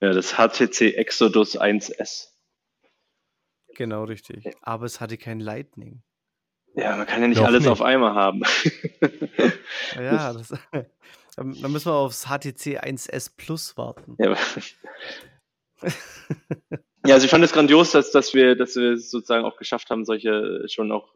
[0.00, 2.31] Ja, das HTC Exodus 1S.
[3.74, 4.44] Genau, richtig.
[4.62, 6.02] Aber es hatte kein Lightning.
[6.74, 7.70] Ja, man kann ja nicht Noch alles nicht.
[7.70, 8.42] auf einmal haben.
[9.96, 10.54] ja, das,
[11.36, 14.16] dann müssen wir aufs HTC 1S Plus warten.
[14.18, 14.34] Ja,
[17.06, 20.04] ja, also ich fand es grandios, dass, dass wir, dass wir sozusagen auch geschafft haben,
[20.04, 21.14] solche schon auch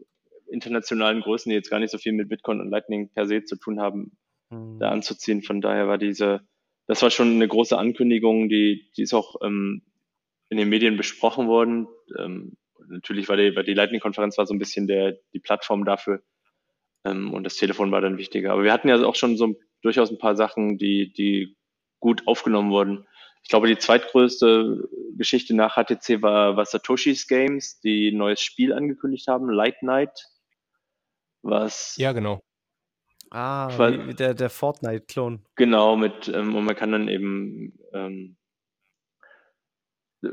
[0.49, 3.57] internationalen Größen, die jetzt gar nicht so viel mit Bitcoin und Lightning per se zu
[3.57, 4.17] tun haben,
[4.51, 4.79] mhm.
[4.79, 5.43] da anzuziehen.
[5.43, 6.41] Von daher war diese,
[6.87, 9.83] das war schon eine große Ankündigung, die, die ist auch ähm,
[10.49, 11.89] in den Medien besprochen worden.
[12.19, 12.57] Ähm,
[12.89, 16.23] natürlich war die, war die Lightning-Konferenz war so ein bisschen der, die Plattform dafür.
[17.05, 18.53] Ähm, und das Telefon war dann wichtiger.
[18.53, 21.57] Aber wir hatten ja auch schon so durchaus ein paar Sachen, die, die
[22.01, 23.07] gut aufgenommen wurden.
[23.43, 28.73] Ich glaube, die zweitgrößte Geschichte nach HTC war, war Satoshi's Games, die ein neues Spiel
[28.73, 30.27] angekündigt haben, Light Night.
[31.43, 31.97] Was.
[31.97, 32.43] Ja, genau.
[33.31, 35.45] Ah, weil, der, der Fortnite-Klon.
[35.57, 38.37] Genau, mit, ähm, und man kann dann eben ähm,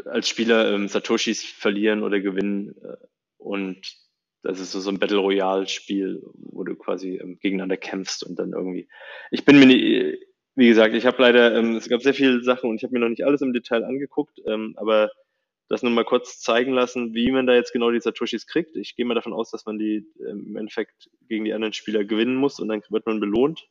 [0.05, 2.75] als Spieler ähm, Satoshis verlieren oder gewinnen.
[2.83, 2.97] Äh,
[3.37, 3.81] und
[4.41, 8.89] das ist so, ein Battle Royale-Spiel, wo du quasi ähm, gegeneinander kämpfst und dann irgendwie.
[9.31, 10.19] Ich bin mir nicht
[10.55, 12.99] wie gesagt, ich habe leider, ähm, es gab sehr viele Sachen und ich habe mir
[12.99, 15.09] noch nicht alles im Detail angeguckt, ähm, aber
[15.69, 18.75] das nur mal kurz zeigen lassen, wie man da jetzt genau die Satoshis kriegt.
[18.75, 22.03] Ich gehe mal davon aus, dass man die ähm, im Endeffekt gegen die anderen Spieler
[22.03, 23.67] gewinnen muss und dann wird man belohnt.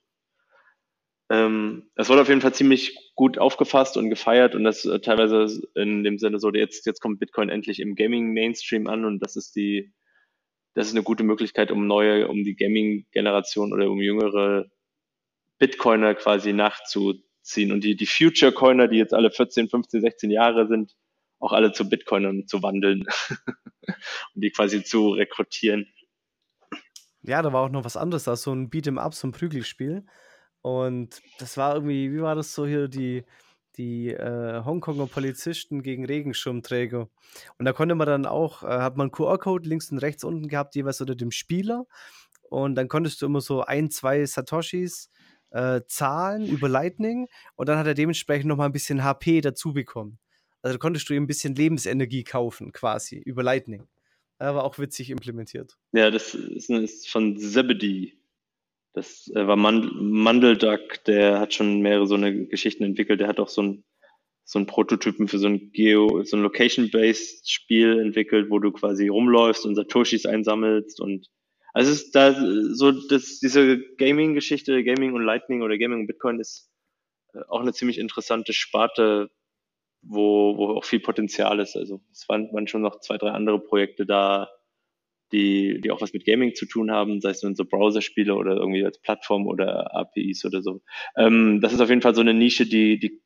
[1.32, 5.62] Ähm, es wurde auf jeden Fall ziemlich gut aufgefasst und gefeiert und das äh, teilweise
[5.74, 9.56] in dem Sinne so, jetzt, jetzt kommt Bitcoin endlich im Gaming-Mainstream an und das ist
[9.56, 9.94] die,
[10.74, 14.66] das ist eine gute Möglichkeit, um neue, um die Gaming-Generation oder um jüngere
[15.58, 20.68] Bitcoiner quasi nachzuziehen und die, die Future Coiner, die jetzt alle 14, 15, 16 Jahre
[20.68, 20.94] sind,
[21.38, 23.06] auch alle zu Bitcoinern zu wandeln
[24.34, 25.86] und die quasi zu rekrutieren.
[27.22, 30.04] Ja, da war auch noch was anderes, da so ein Beat'em Up, so ein Prügelspiel.
[30.62, 33.24] Und das war irgendwie, wie war das so hier, die,
[33.76, 37.08] die äh, Hongkonger Polizisten gegen Regenschirmträger.
[37.58, 40.74] Und da konnte man dann auch, äh, hat man QR-Code links und rechts unten gehabt,
[40.74, 41.86] jeweils unter dem Spieler.
[42.48, 45.10] Und dann konntest du immer so ein, zwei Satoshis
[45.52, 50.18] äh, zahlen über Lightning und dann hat er dementsprechend nochmal ein bisschen HP dazu bekommen.
[50.62, 53.88] Also da konntest du ihm ein bisschen Lebensenergie kaufen, quasi, über Lightning.
[54.38, 55.76] Aber auch witzig implementiert.
[55.92, 58.14] Ja, das ist, ist von Zebedee.
[58.94, 63.20] Das äh, war Mandel, Mandelduck, der hat schon mehrere so eine Geschichten entwickelt.
[63.20, 63.84] Der hat auch so ein
[64.44, 69.08] so ein Prototypen für so ein Geo, so ein Location-based Spiel entwickelt, wo du quasi
[69.08, 71.28] rumläufst und Satoshis einsammelst und
[71.74, 72.34] also es ist da
[72.74, 76.70] so, dass diese Gaming-Geschichte, Gaming und Lightning oder Gaming und Bitcoin ist
[77.32, 79.30] äh, auch eine ziemlich interessante Sparte,
[80.02, 81.76] wo, wo auch viel Potenzial ist.
[81.76, 84.50] Also es waren, waren schon noch zwei, drei andere Projekte da,
[85.32, 88.56] die, die auch was mit Gaming zu tun haben, sei es nun so Browser-Spiele oder
[88.56, 90.82] irgendwie als Plattform oder APIs oder so.
[91.16, 93.22] Ähm, das ist auf jeden Fall so eine Nische, die, die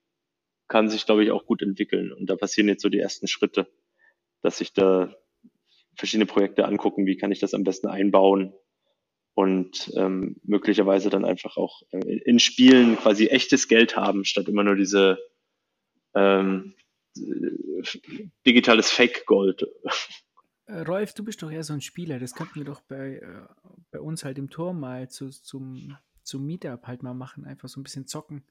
[0.69, 2.13] kann sich, glaube ich, auch gut entwickeln.
[2.13, 3.69] Und da passieren jetzt so die ersten Schritte,
[4.43, 5.15] dass sich da
[5.97, 8.53] verschiedene Projekte angucken, wie kann ich das am besten einbauen
[9.35, 14.65] und ähm, möglicherweise dann einfach auch äh, in Spielen quasi echtes Geld haben, statt immer
[14.65, 15.19] nur diese
[16.15, 16.75] ähm,
[18.47, 19.67] digitales Fake-Gold.
[20.67, 22.19] Äh, Rolf, du bist doch eher so ein Spieler.
[22.19, 26.45] Das könnten wir doch bei, äh, bei uns halt im Turm mal zu, zum, zum
[26.45, 27.45] Meetup halt mal machen.
[27.45, 28.45] Einfach so ein bisschen zocken.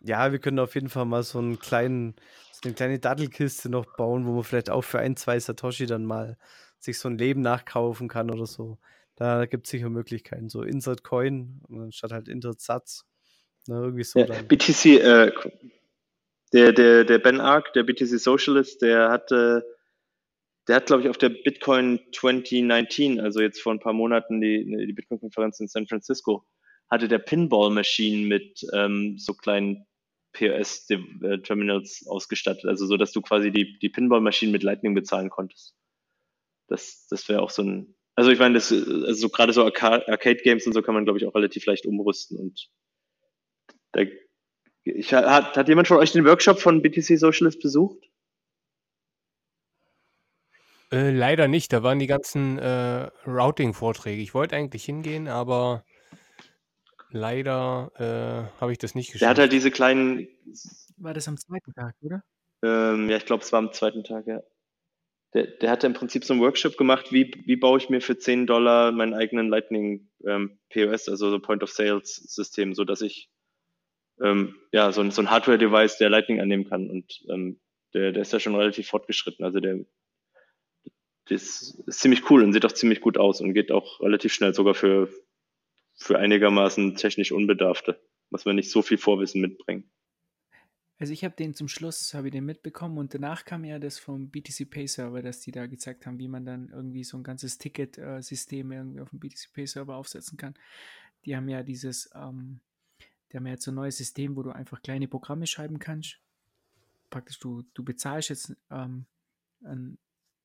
[0.00, 2.16] Ja, wir können auf jeden Fall mal so einen kleinen,
[2.52, 6.04] so eine kleine Dattelkiste noch bauen, wo man vielleicht auch für ein, zwei Satoshi dann
[6.06, 6.38] mal
[6.78, 8.78] sich so ein Leben nachkaufen kann oder so.
[9.16, 10.48] Da gibt es sicher Möglichkeiten.
[10.48, 11.60] So Insert Coin
[11.90, 13.04] statt halt Insert Satz.
[13.66, 14.18] Ne, irgendwie so.
[14.18, 15.32] Ja, BTC, äh,
[16.52, 19.64] der, der, der Ben Ark, der BTC Socialist, der hatte,
[20.68, 24.64] der hat, glaube ich, auf der Bitcoin 2019, also jetzt vor ein paar Monaten, die,
[24.86, 26.44] die Bitcoin-Konferenz in San Francisco,
[26.88, 29.86] hatte der Pinball-Machine mit ähm, so kleinen
[30.32, 35.74] POS-Terminals ausgestattet, also so, dass du quasi die, die Pinball-Maschinen mit Lightning bezahlen konntest.
[36.68, 40.66] Das, das wäre auch so ein, also ich meine, das, also so, gerade so Arcade-Games
[40.66, 42.70] und so kann man, glaube ich, auch relativ leicht umrüsten und
[43.92, 44.02] da,
[44.84, 48.09] ich, hat, hat jemand von euch den Workshop von BTC Socialist besucht?
[50.92, 54.22] Äh, leider nicht, da waren die ganzen äh, Routing-Vorträge.
[54.22, 55.84] Ich wollte eigentlich hingehen, aber
[57.12, 59.22] Leider äh, habe ich das nicht geschafft.
[59.22, 60.28] Der hat halt diese kleinen.
[60.96, 62.22] War das am zweiten Tag, oder?
[62.62, 64.42] Ähm, ja, ich glaube, es war am zweiten Tag, ja.
[65.34, 68.18] Der, der hatte im Prinzip so einen Workshop gemacht, wie, wie baue ich mir für
[68.18, 73.00] 10 Dollar meinen eigenen Lightning ähm, POS, also so Point of Sales System, so dass
[73.00, 73.30] ich
[74.20, 76.90] ähm, ja so ein, so ein Hardware-Device, der Lightning annehmen kann.
[76.90, 77.60] Und ähm,
[77.94, 79.44] der, der ist ja schon relativ fortgeschritten.
[79.44, 79.80] Also der,
[81.30, 84.52] das ist ziemlich cool und sieht auch ziemlich gut aus und geht auch relativ schnell
[84.52, 85.08] sogar für,
[85.94, 88.00] für einigermaßen technisch Unbedarfte.
[88.30, 89.90] Muss man nicht so viel Vorwissen mitbringen.
[90.98, 93.98] Also ich habe den zum Schluss, habe ich den mitbekommen und danach kam ja das
[93.98, 97.22] vom BTC Pay Server, dass die da gezeigt haben, wie man dann irgendwie so ein
[97.22, 100.54] ganzes Ticket-System irgendwie auf dem BTC Pay Server aufsetzen kann.
[101.24, 102.60] Die haben ja dieses, ähm,
[103.32, 106.18] die haben ja jetzt so ein neues System, wo du einfach kleine Programme schreiben kannst.
[107.08, 109.06] Praktisch du, du bezahlst jetzt ähm,
[109.64, 109.96] ein,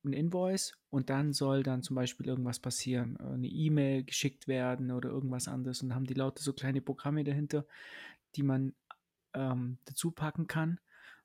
[0.06, 4.90] ein Invoice und dann soll dann zum Beispiel irgendwas passieren, äh, eine E-Mail geschickt werden
[4.90, 7.66] oder irgendwas anderes und haben die lauter so kleine Programme dahinter,
[8.36, 8.74] die man
[9.34, 10.80] ähm, dazu packen kann,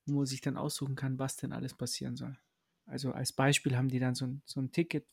[0.06, 2.38] wo man sich dann aussuchen kann, was denn alles passieren soll.
[2.86, 5.06] Also als Beispiel haben die dann so ein, so ein Ticket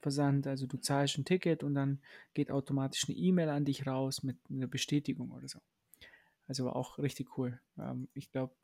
[0.00, 2.00] versandt, also du zahlst ein Ticket und dann
[2.34, 5.60] geht automatisch eine E-Mail an dich raus mit einer Bestätigung oder so.
[6.46, 7.60] Also war auch richtig cool.
[7.78, 8.54] Ähm, ich glaube,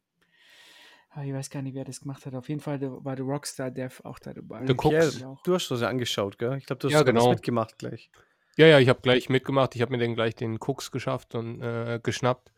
[1.24, 2.34] ich weiß gar nicht, wer das gemacht hat.
[2.34, 4.64] Auf jeden Fall war der Rockstar Dev auch da dabei.
[4.64, 5.24] Der Cooks.
[5.44, 6.56] du hast das ja angeschaut, gell?
[6.58, 7.30] Ich glaube, du hast ja, genau.
[7.30, 8.10] mitgemacht gleich.
[8.56, 9.76] Ja, ja, ich habe gleich mitgemacht.
[9.76, 12.52] Ich habe mir dann gleich den Cooks geschafft und äh, geschnappt,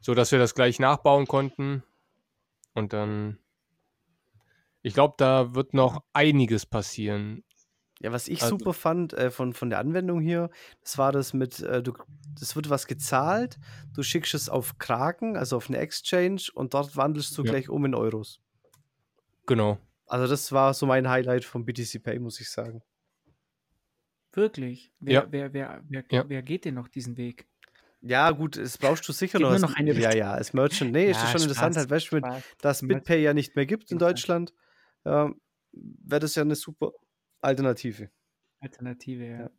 [0.00, 1.84] sodass wir das gleich nachbauen konnten.
[2.74, 3.38] Und dann,
[4.82, 7.44] ich glaube, da wird noch einiges passieren.
[8.02, 10.50] Ja, was ich also, super fand äh, von, von der Anwendung hier,
[10.82, 11.94] das war das mit, äh, du,
[12.38, 13.58] das wird was gezahlt,
[13.94, 17.52] du schickst es auf Kraken, also auf eine Exchange und dort wandelst du ja.
[17.52, 18.40] gleich um in Euros.
[19.46, 19.78] Genau.
[20.06, 22.82] Also das war so mein Highlight von BTC Pay, muss ich sagen.
[24.32, 24.92] Wirklich?
[25.00, 25.26] Wer, ja.
[25.30, 26.28] wer, wer, wer, ja.
[26.28, 27.46] wer geht denn noch diesen Weg?
[28.02, 29.58] Ja, gut, es brauchst du sicher noch.
[29.58, 30.92] noch eine ja, ja, als Merchant.
[30.92, 32.20] Nee, ist ja, schon Spaß, interessant, halt, weißt du,
[32.60, 34.52] dass BitPay ja nicht mehr gibt in Deutschland,
[35.06, 35.40] ähm,
[35.72, 36.92] wäre das ja eine super
[37.46, 38.10] Alternative.
[38.60, 39.50] Alternative, ja.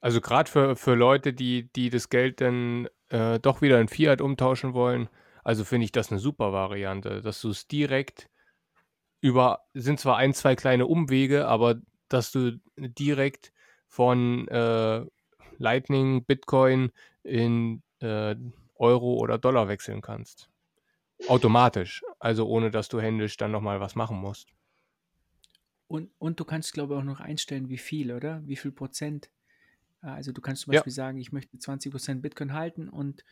[0.00, 4.20] Also gerade für, für Leute, die, die das Geld dann äh, doch wieder in Fiat
[4.20, 5.08] umtauschen wollen,
[5.44, 8.28] also finde ich das eine super Variante, dass du es direkt
[9.20, 11.76] über, sind zwar ein, zwei kleine Umwege, aber
[12.08, 13.52] dass du direkt
[13.86, 15.04] von äh,
[15.58, 16.90] Lightning, Bitcoin
[17.22, 18.34] in äh,
[18.74, 20.50] Euro oder Dollar wechseln kannst.
[21.28, 24.48] Automatisch, also ohne dass du händisch dann nochmal was machen musst.
[25.92, 28.40] Und, und du kannst, glaube ich, auch noch einstellen, wie viel, oder?
[28.46, 29.30] Wie viel Prozent.
[30.02, 30.94] Äh, also du kannst zum Beispiel ja.
[30.94, 33.22] sagen, ich möchte 20 Prozent Bitcoin halten und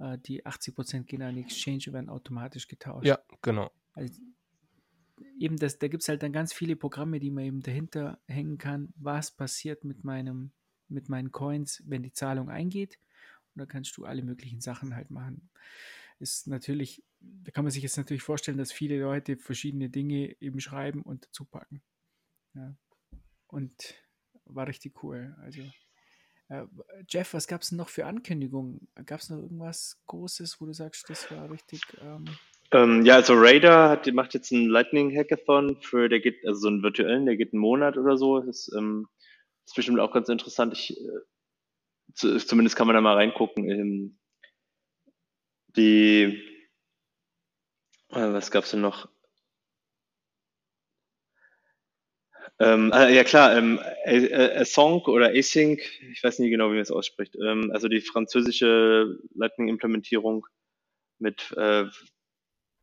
[0.00, 3.06] äh, die 80% gehen an die Exchange und werden automatisch getauscht.
[3.06, 3.70] Ja, genau.
[3.92, 4.12] Also,
[5.38, 8.58] eben das, da gibt es halt dann ganz viele Programme, die man eben dahinter hängen
[8.58, 10.50] kann, was passiert mit meinem,
[10.88, 12.98] mit meinen Coins, wenn die Zahlung eingeht.
[13.54, 15.48] Und da kannst du alle möglichen Sachen halt machen.
[16.18, 20.58] Ist natürlich, da kann man sich jetzt natürlich vorstellen, dass viele Leute verschiedene Dinge eben
[20.58, 21.80] schreiben und dazu packen.
[22.54, 22.74] Ja.
[23.46, 23.72] Und
[24.44, 25.36] war richtig cool.
[25.42, 25.62] Also
[26.48, 26.64] äh,
[27.08, 28.88] Jeff, was gab es noch für Ankündigungen?
[29.06, 31.80] Gab es noch irgendwas Großes, wo du sagst, das war richtig.
[32.00, 32.24] Ähm
[32.72, 36.68] ähm, ja, also Raider hat, macht jetzt einen Lightning Hackathon für, der geht, also so
[36.68, 38.40] einen virtuellen, der geht einen Monat oder so.
[38.40, 39.08] Das ist, ähm,
[39.66, 40.72] ist bestimmt auch ganz interessant.
[40.74, 41.20] Ich, äh,
[42.14, 43.68] zu, zumindest kann man da mal reingucken.
[43.68, 44.18] Ähm,
[45.76, 46.42] die,
[48.10, 49.08] äh, was gab's denn noch?
[52.60, 55.80] Ähm, äh, ja klar, ähm, Async oder Async,
[56.12, 57.34] ich weiß nicht genau, wie man es ausspricht.
[57.36, 60.46] Ähm, also die französische Lightning-Implementierung
[61.18, 61.86] mit äh,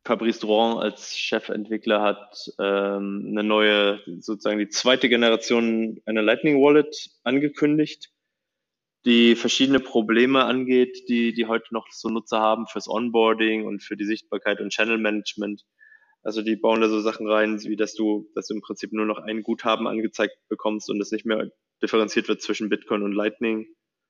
[0.04, 7.10] Fabrice Drouin als Chefentwickler hat ähm, eine neue, sozusagen die zweite Generation einer Lightning Wallet
[7.22, 8.10] angekündigt,
[9.04, 13.96] die verschiedene Probleme angeht, die die heute noch so Nutzer haben fürs Onboarding und für
[13.96, 15.64] die Sichtbarkeit und Channel Management.
[16.22, 19.06] Also die bauen da so Sachen rein, wie dass du, dass du im Prinzip nur
[19.06, 21.50] noch ein Guthaben angezeigt bekommst und es nicht mehr
[21.82, 23.66] differenziert wird zwischen Bitcoin und Lightning,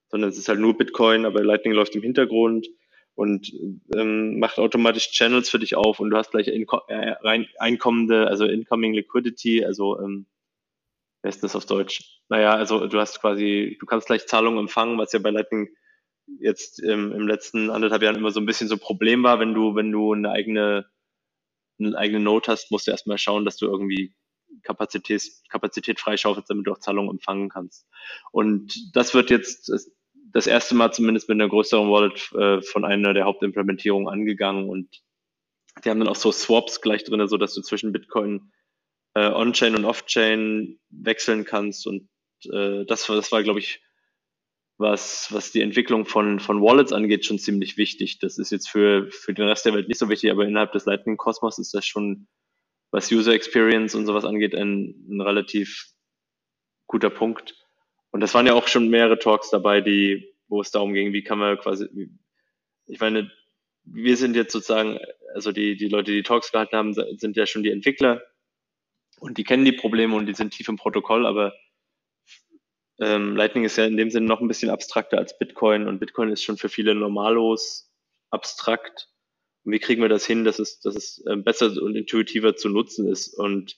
[0.08, 2.66] sondern es ist halt nur Bitcoin, aber Lightning läuft im Hintergrund
[3.14, 3.52] und
[3.94, 8.26] ähm, macht automatisch Channels für dich auf und du hast gleich Inko äh, rein, einkommende,
[8.26, 10.26] also Incoming Liquidity, also ähm,
[11.22, 12.20] wer ist das auf Deutsch?
[12.28, 15.68] Naja, also du hast quasi, du kannst gleich Zahlungen empfangen, was ja bei Lightning
[16.40, 19.54] jetzt ähm, im letzten anderthalb Jahren immer so ein bisschen so ein Problem war, wenn
[19.54, 20.86] du, wenn du eine eigene
[21.78, 24.14] eine eigene Note hast, musst du erstmal schauen, dass du irgendwie
[24.62, 27.86] Kapazität, Kapazität freischaufelst, damit du auch Zahlungen empfangen kannst.
[28.32, 29.70] Und das wird jetzt
[30.32, 35.02] das erste Mal zumindest mit einer größeren Wallet äh, von einer der Hauptimplementierungen angegangen und
[35.84, 38.52] die haben dann auch so Swaps gleich drin, so dass du zwischen Bitcoin
[39.14, 42.08] äh, On-Chain und Off-Chain wechseln kannst und
[42.52, 43.80] äh, das, das war, glaube ich,
[44.78, 48.20] was, was die Entwicklung von, von Wallets angeht, schon ziemlich wichtig.
[48.20, 50.86] Das ist jetzt für, für den Rest der Welt nicht so wichtig, aber innerhalb des
[50.86, 52.28] Lightning-Kosmos ist das schon,
[52.92, 55.88] was User Experience und sowas angeht, ein, ein relativ
[56.86, 57.56] guter Punkt.
[58.10, 61.24] Und das waren ja auch schon mehrere Talks dabei, die, wo es darum ging, wie
[61.24, 61.88] kann man quasi,
[62.86, 63.30] ich meine,
[63.84, 64.98] wir sind jetzt sozusagen,
[65.34, 68.22] also die, die Leute, die Talks gehalten haben, sind ja schon die Entwickler
[69.18, 71.52] und die kennen die Probleme und die sind tief im Protokoll, aber
[73.00, 76.30] ähm, Lightning ist ja in dem Sinne noch ein bisschen abstrakter als Bitcoin und Bitcoin
[76.30, 77.92] ist schon für viele normalos
[78.30, 79.08] abstrakt.
[79.64, 82.68] Und wie kriegen wir das hin, dass es, dass es äh, besser und intuitiver zu
[82.68, 83.76] nutzen ist und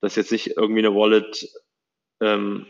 [0.00, 1.48] dass jetzt nicht irgendwie eine Wallet
[2.20, 2.66] ähm,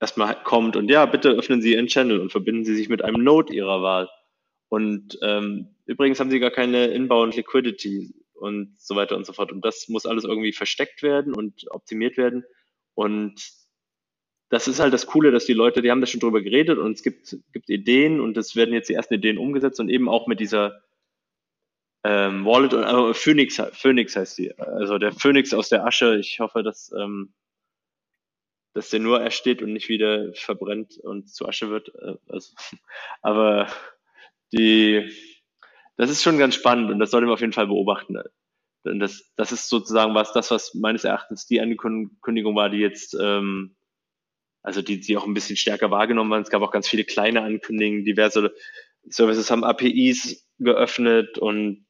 [0.00, 3.24] erstmal kommt und ja, bitte öffnen Sie Ihren Channel und verbinden Sie sich mit einem
[3.24, 4.08] Node Ihrer Wahl.
[4.68, 9.52] Und ähm, übrigens haben Sie gar keine Inbound Liquidity und so weiter und so fort.
[9.52, 12.44] Und das muss alles irgendwie versteckt werden und optimiert werden.
[12.94, 13.40] Und
[14.54, 16.92] das ist halt das Coole, dass die Leute, die haben da schon drüber geredet und
[16.92, 20.28] es gibt, gibt Ideen und es werden jetzt die ersten Ideen umgesetzt und eben auch
[20.28, 20.80] mit dieser
[22.04, 26.18] ähm, Wallet, äh, Phoenix, Phoenix heißt die, also der Phoenix aus der Asche.
[26.20, 27.34] Ich hoffe, dass, ähm,
[28.74, 31.92] dass der nur ersteht und nicht wieder verbrennt und zu Asche wird.
[31.96, 32.54] Äh, also,
[33.22, 33.66] aber
[34.52, 35.10] die,
[35.96, 38.22] das ist schon ganz spannend und das sollte man auf jeden Fall beobachten.
[38.84, 43.16] Denn das, das ist sozusagen was, das, was meines Erachtens die Ankündigung war, die jetzt
[43.20, 43.74] ähm,
[44.64, 46.42] also die, die auch ein bisschen stärker wahrgenommen waren.
[46.42, 48.54] Es gab auch ganz viele kleine Ankündigungen, diverse
[49.06, 51.86] Services haben APIs geöffnet und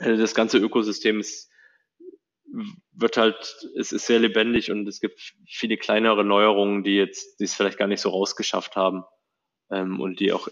[0.00, 1.50] äh, das ganze Ökosystem ist,
[2.92, 7.44] wird halt, es ist sehr lebendig und es gibt viele kleinere Neuerungen, die jetzt, die
[7.44, 9.04] es vielleicht gar nicht so rausgeschafft haben
[9.70, 10.48] ähm, und die auch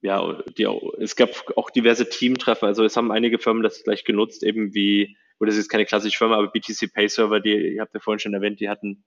[0.00, 2.68] ja, die auch, es gab auch diverse Teamtreffen.
[2.68, 6.18] Also es haben einige Firmen das gleich genutzt, eben wie, oder das ist keine klassische
[6.18, 9.02] Firma, aber BTC Pay Server, die, ihr habt ja vorhin schon erwähnt, die hatten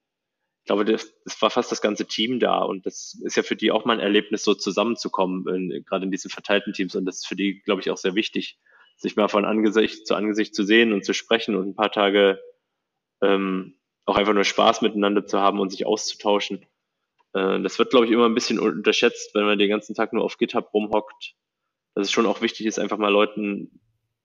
[0.68, 3.72] glaube, das, das war fast das ganze Team da und das ist ja für die
[3.72, 7.28] auch mal ein Erlebnis, so zusammenzukommen, in, gerade in diesen verteilten Teams und das ist
[7.28, 8.60] für die, glaube ich, auch sehr wichtig,
[8.98, 12.40] sich mal von Angesicht zu Angesicht zu sehen und zu sprechen und ein paar Tage
[13.22, 16.66] ähm, auch einfach nur Spaß miteinander zu haben und sich auszutauschen.
[17.34, 20.24] Äh, das wird, glaube ich, immer ein bisschen unterschätzt, wenn man den ganzen Tag nur
[20.24, 21.34] auf GitHub rumhockt.
[21.94, 23.80] Dass es schon auch wichtig ist, einfach mal Leuten,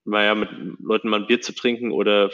[0.05, 2.30] mal ja, mit Leuten mal ein Bier zu trinken oder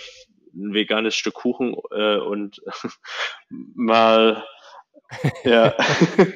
[0.59, 2.61] ein veganes Stück Kuchen äh, und
[3.49, 4.45] mal
[5.45, 5.75] ja.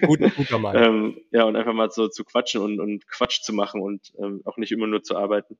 [0.06, 0.76] guter, guter Mann.
[0.76, 4.42] ähm, ja, und einfach mal so zu quatschen und, und Quatsch zu machen und ähm,
[4.44, 5.58] auch nicht immer nur zu arbeiten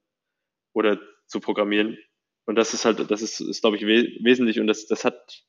[0.72, 1.98] oder zu programmieren.
[2.46, 5.44] Und das ist halt, das ist, ist glaube ich, we wesentlich und das, das hat,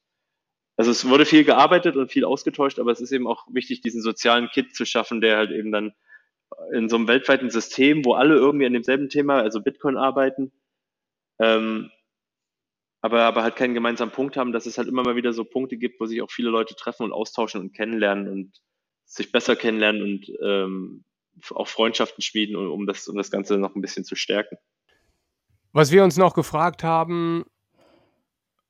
[0.77, 4.01] also es wurde viel gearbeitet und viel ausgetauscht, aber es ist eben auch wichtig, diesen
[4.01, 5.93] sozialen Kit zu schaffen, der halt eben dann
[6.71, 10.51] in so einem weltweiten System, wo alle irgendwie an demselben Thema, also Bitcoin arbeiten,
[11.39, 11.89] ähm,
[13.03, 15.75] aber, aber halt keinen gemeinsamen Punkt haben, dass es halt immer mal wieder so Punkte
[15.75, 18.61] gibt, wo sich auch viele Leute treffen und austauschen und kennenlernen und
[19.03, 21.03] sich besser kennenlernen und ähm,
[21.53, 24.55] auch Freundschaften schmieden, um das, um das Ganze noch ein bisschen zu stärken.
[25.73, 27.43] Was wir uns noch gefragt haben,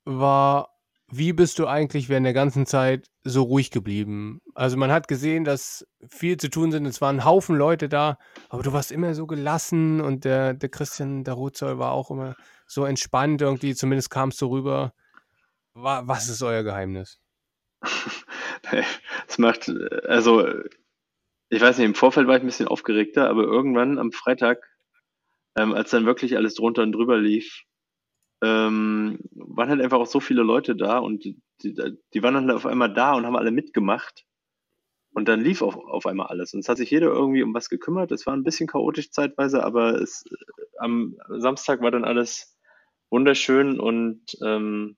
[0.03, 0.79] war,
[1.11, 4.41] wie bist du eigentlich während der ganzen Zeit so ruhig geblieben?
[4.55, 6.88] Also man hat gesehen, dass viel zu tun sind.
[6.88, 8.17] Es waren Haufen Leute da,
[8.49, 12.36] aber du warst immer so gelassen und der, der Christian Daruzoll war auch immer
[12.74, 13.76] so entspannt irgendwie.
[13.76, 14.93] Zumindest kamst du rüber.
[15.74, 17.19] Was ist euer Geheimnis?
[19.28, 19.69] Es macht,
[20.07, 20.47] also
[21.49, 24.63] ich weiß nicht, im Vorfeld war ich ein bisschen aufgeregter, aber irgendwann am Freitag,
[25.55, 27.63] ähm, als dann wirklich alles drunter und drüber lief,
[28.41, 32.65] ähm, waren halt einfach auch so viele Leute da und die, die, waren dann auf
[32.65, 34.26] einmal da und haben alle mitgemacht.
[35.15, 36.55] Und dann lief auf, auf einmal alles.
[36.55, 38.11] Und es hat sich jeder irgendwie um was gekümmert.
[38.11, 40.24] Es war ein bisschen chaotisch zeitweise, aber es,
[40.80, 42.53] am Samstag war dann alles
[43.14, 44.97] wunderschön und ähm,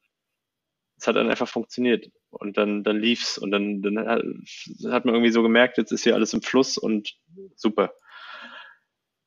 [0.97, 2.09] es hat dann einfach funktioniert.
[2.29, 6.15] Und dann, dann lief's und dann, dann hat man irgendwie so gemerkt, jetzt ist hier
[6.15, 7.15] alles im Fluss und
[7.55, 7.93] super.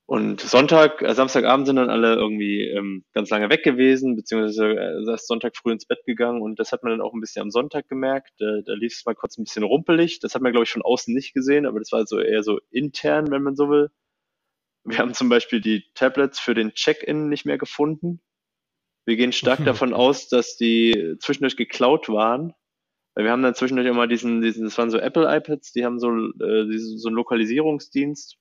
[0.07, 5.05] Und Sonntag, äh, Samstagabend sind dann alle irgendwie ähm, ganz lange weg gewesen, beziehungsweise äh,
[5.07, 7.51] erst Sonntag früh ins Bett gegangen und das hat man dann auch ein bisschen am
[7.51, 8.31] Sonntag gemerkt.
[8.39, 10.21] Da, da lief es mal kurz ein bisschen rumpelig.
[10.21, 12.59] Das hat man, glaube ich, von außen nicht gesehen, aber das war so eher so
[12.71, 13.91] intern, wenn man so will.
[14.85, 18.23] Wir haben zum Beispiel die Tablets für den Check-in nicht mehr gefunden.
[19.09, 22.55] Wir gehen stark davon aus, dass die zwischendurch geklaut waren
[23.25, 26.09] wir haben dann zwischendurch immer diesen, diesen, das waren so Apple iPads, die haben so,
[26.09, 28.39] äh, diesen, so einen Lokalisierungsdienst,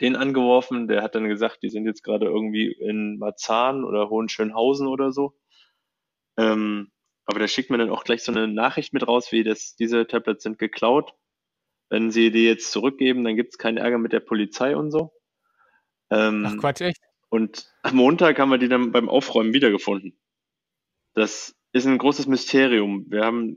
[0.00, 4.88] den angeworfen, der hat dann gesagt, die sind jetzt gerade irgendwie in Marzahn oder Hohenschönhausen
[4.88, 5.38] oder so.
[6.36, 6.90] Ähm,
[7.24, 10.06] aber da schickt man dann auch gleich so eine Nachricht mit raus, wie das, diese
[10.06, 11.14] Tablets sind geklaut.
[11.88, 15.14] Wenn sie die jetzt zurückgeben, dann gibt es keinen Ärger mit der Polizei und so.
[16.10, 17.00] Ähm, Ach Quatsch, echt?
[17.34, 20.16] Und am Montag haben wir die dann beim Aufräumen wiedergefunden.
[21.14, 23.06] Das ist ein großes Mysterium.
[23.10, 23.56] Wir haben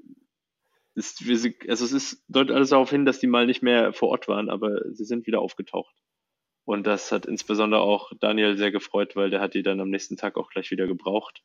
[0.95, 1.23] ist,
[1.67, 4.49] also es ist, deutet alles darauf hin, dass die mal nicht mehr vor Ort waren,
[4.49, 5.95] aber sie sind wieder aufgetaucht.
[6.65, 10.17] Und das hat insbesondere auch Daniel sehr gefreut, weil der hat die dann am nächsten
[10.17, 11.43] Tag auch gleich wieder gebraucht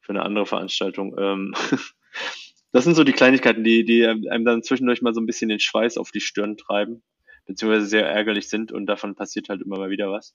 [0.00, 1.14] für eine andere Veranstaltung.
[1.16, 1.54] Ähm,
[2.72, 5.60] das sind so die Kleinigkeiten, die, die einem dann zwischendurch mal so ein bisschen den
[5.60, 7.04] Schweiß auf die Stirn treiben,
[7.44, 10.34] beziehungsweise sehr ärgerlich sind und davon passiert halt immer mal wieder was.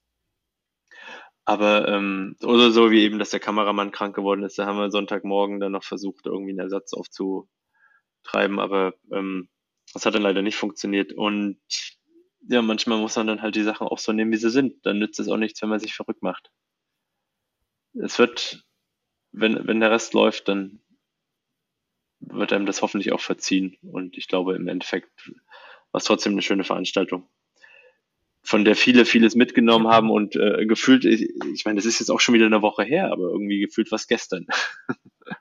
[1.46, 4.92] Aber, ähm, oder so wie eben, dass der Kameramann krank geworden ist, da haben wir
[4.92, 7.50] Sonntagmorgen dann noch versucht, irgendwie einen Ersatz aufzu,
[8.24, 9.50] treiben, aber ähm,
[9.94, 11.14] das hat dann leider nicht funktioniert.
[11.14, 11.60] Und
[12.48, 14.86] ja, manchmal muss man dann halt die Sachen auch so nehmen, wie sie sind.
[14.86, 16.52] Dann nützt es auch nichts, wenn man sich verrückt macht.
[17.94, 18.64] Es wird,
[19.32, 20.82] wenn, wenn der Rest läuft, dann
[22.20, 23.78] wird einem das hoffentlich auch verziehen.
[23.82, 25.32] Und ich glaube, im Endeffekt
[25.92, 27.30] war es trotzdem eine schöne Veranstaltung,
[28.44, 32.10] von der viele vieles mitgenommen haben und äh, gefühlt, ich, ich meine, das ist jetzt
[32.10, 34.48] auch schon wieder eine Woche her, aber irgendwie gefühlt was gestern.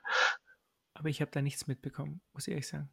[0.93, 2.87] Aber ich habe da nichts mitbekommen, muss ich ehrlich sagen.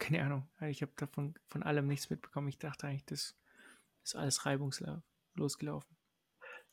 [0.00, 0.48] Keine Ahnung.
[0.68, 2.48] Ich habe davon von allem nichts mitbekommen.
[2.48, 3.36] Ich dachte eigentlich, das
[4.02, 5.96] ist alles reibungslos gelaufen.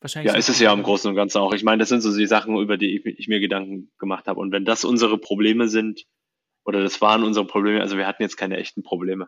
[0.01, 0.31] Wahrscheinlich.
[0.31, 1.53] Ja, ist es ja im Großen und Ganzen auch.
[1.53, 4.39] Ich meine, das sind so die Sachen, über die ich, ich mir Gedanken gemacht habe.
[4.39, 6.05] Und wenn das unsere Probleme sind,
[6.65, 9.27] oder das waren unsere Probleme, also wir hatten jetzt keine echten Probleme.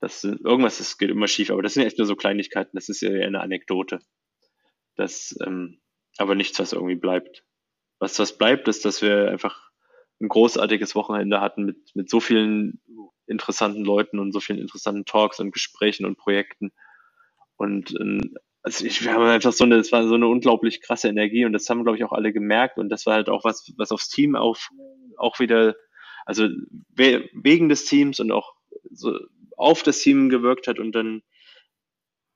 [0.00, 2.76] Das sind, irgendwas das geht immer schief, aber das sind echt nur so Kleinigkeiten.
[2.76, 3.98] Das ist ja eher eine Anekdote.
[4.94, 5.80] Das, ähm,
[6.18, 7.44] aber nichts, was irgendwie bleibt.
[7.98, 9.70] Was, was bleibt, ist, dass wir einfach
[10.20, 12.80] ein großartiges Wochenende hatten mit, mit so vielen
[13.26, 16.72] interessanten Leuten und so vielen interessanten Talks und Gesprächen und Projekten.
[17.56, 21.08] Und ähm, also ich, wir haben einfach so eine, es war so eine unglaublich krasse
[21.08, 22.78] Energie und das haben, glaube ich, auch alle gemerkt.
[22.78, 24.70] Und das war halt auch was, was aufs Team auf,
[25.16, 25.76] auch wieder,
[26.26, 26.48] also
[26.94, 28.54] we wegen des Teams und auch
[28.90, 29.18] so
[29.58, 31.22] auf das Team gewirkt hat und dann,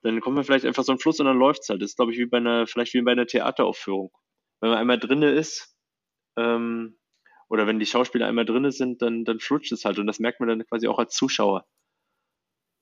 [0.03, 1.81] dann kommt man vielleicht einfach so ein Fluss und dann läuft's halt.
[1.83, 4.11] Das ist, glaube ich, wie bei einer, vielleicht wie bei einer Theateraufführung.
[4.61, 5.77] Wenn man einmal drinne ist,
[6.37, 6.99] ähm,
[7.49, 10.41] oder wenn die Schauspieler einmal drin sind, dann, dann flutscht es halt und das merkt
[10.41, 11.67] man dann quasi auch als Zuschauer.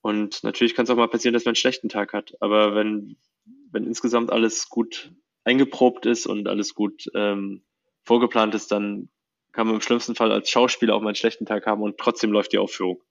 [0.02, 3.18] Und natürlich kann es auch mal passieren, dass man einen schlechten Tag hat, aber wenn,
[3.72, 5.12] wenn insgesamt alles gut
[5.44, 7.64] eingeprobt ist und alles gut ähm,
[8.04, 9.10] vorgeplant ist, dann
[9.52, 12.32] kann man im schlimmsten Fall als Schauspieler auch mal einen schlechten Tag haben und trotzdem
[12.32, 13.02] läuft die Aufführung.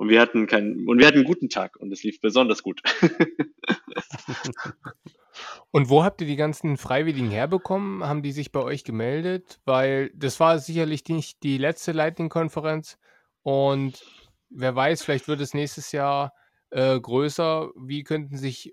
[0.00, 2.80] Und wir hatten keinen, und wir hatten einen guten Tag und es lief besonders gut.
[5.70, 8.02] Und wo habt ihr die ganzen Freiwilligen herbekommen?
[8.02, 9.60] Haben die sich bei euch gemeldet?
[9.66, 12.96] Weil das war sicherlich nicht die letzte Lightning-Konferenz.
[13.42, 14.02] Und
[14.48, 16.32] wer weiß, vielleicht wird es nächstes Jahr
[16.70, 17.68] äh, größer.
[17.76, 18.72] Wie könnten sich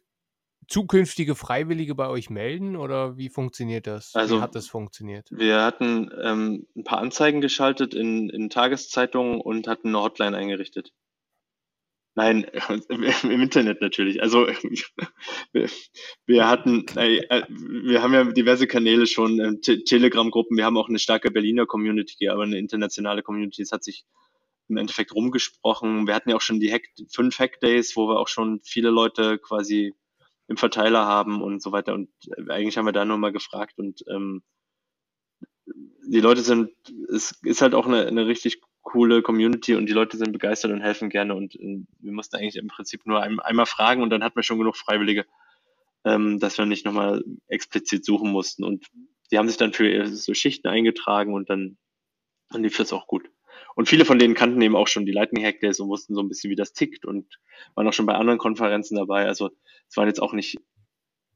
[0.69, 4.15] zukünftige Freiwillige bei euch melden oder wie funktioniert das?
[4.15, 5.28] Also, wie hat das funktioniert?
[5.32, 10.93] Wir hatten ähm, ein paar Anzeigen geschaltet in, in Tageszeitungen und hatten eine Hotline eingerichtet.
[12.18, 12.45] Nein,
[12.89, 14.24] im Internet natürlich.
[14.24, 14.47] Also
[16.26, 20.97] wir hatten, äh, wir haben ja diverse Kanäle schon, ähm, Telegram-Gruppen, wir haben auch eine
[20.97, 23.61] starke Berliner Community, aber eine internationale Community.
[23.61, 24.03] Es hat sich
[24.68, 26.07] im Endeffekt rumgesprochen.
[26.07, 29.38] Wir hatten ja auch schon die Hack, fünf Hack-Days, wo wir auch schon viele Leute
[29.38, 29.93] quasi
[30.47, 31.93] im Verteiler haben und so weiter.
[31.93, 34.41] Und äh, eigentlich haben wir da nur mal gefragt und ähm,
[36.07, 36.72] die Leute sind,
[37.13, 40.79] es ist halt auch eine, eine richtig coole Community und die Leute sind begeistert und
[40.79, 44.23] helfen gerne und äh, wir mussten eigentlich im Prinzip nur ein, einmal fragen und dann
[44.23, 45.25] hatten wir schon genug Freiwillige,
[46.05, 48.85] ähm, dass wir nicht nochmal explizit suchen mussten und
[49.29, 51.77] die haben sich dann für so Schichten eingetragen und dann,
[52.49, 53.29] dann lief das auch gut.
[53.75, 56.21] Und viele von denen kannten eben auch schon die Lightning Hack Days und wussten so
[56.21, 57.39] ein bisschen, wie das tickt und
[57.75, 59.25] waren auch schon bei anderen Konferenzen dabei.
[59.25, 59.49] Also
[59.89, 60.55] es waren jetzt auch nicht,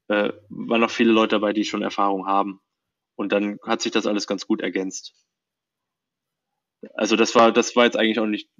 [0.08, 2.60] äh, waren noch viele Leute dabei, die schon Erfahrung haben.
[3.14, 5.14] Und dann hat sich das alles ganz gut ergänzt
[6.94, 8.50] also das war, das war jetzt eigentlich auch nicht,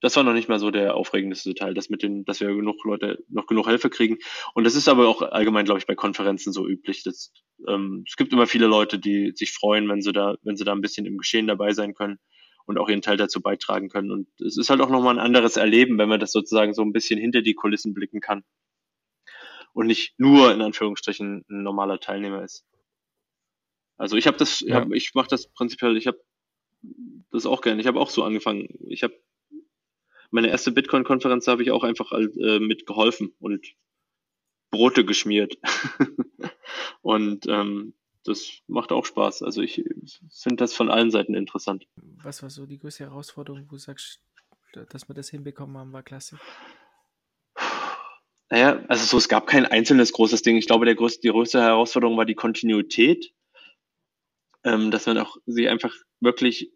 [0.00, 2.84] das war noch nicht mal so der aufregendste Teil, das mit den, dass wir genug
[2.84, 4.18] Leute, noch genug Hilfe kriegen.
[4.54, 7.02] Und das ist aber auch allgemein, glaube ich, bei Konferenzen so üblich.
[7.04, 7.32] Das,
[7.66, 10.72] ähm, es gibt immer viele Leute, die sich freuen, wenn sie da, wenn sie da
[10.72, 12.18] ein bisschen im Geschehen dabei sein können
[12.66, 14.10] und auch ihren Teil dazu beitragen können.
[14.10, 16.92] Und es ist halt auch nochmal ein anderes Erleben, wenn man das sozusagen so ein
[16.92, 18.44] bisschen hinter die Kulissen blicken kann.
[19.72, 22.66] Und nicht nur in Anführungsstrichen ein normaler Teilnehmer ist.
[23.96, 24.76] Also ich habe das, ja.
[24.76, 26.18] hab, ich mache das prinzipiell, ich habe
[27.30, 27.80] das auch gerne.
[27.80, 28.68] Ich habe auch so angefangen.
[28.88, 29.14] Ich habe
[30.30, 33.66] meine erste Bitcoin-Konferenz habe ich auch einfach äh, mitgeholfen und
[34.70, 35.58] Brote geschmiert.
[37.02, 39.42] und ähm, das macht auch Spaß.
[39.42, 39.82] Also ich
[40.32, 41.86] finde das von allen Seiten interessant.
[42.22, 44.22] Was war so die größte Herausforderung, wo du sagst,
[44.90, 46.38] dass wir das hinbekommen haben, war klasse?
[48.50, 50.56] Naja, also so, es gab kein einzelnes großes Ding.
[50.56, 53.32] Ich glaube, der größte, die größte Herausforderung war die Kontinuität,
[54.64, 56.72] ähm, dass man auch sie einfach wirklich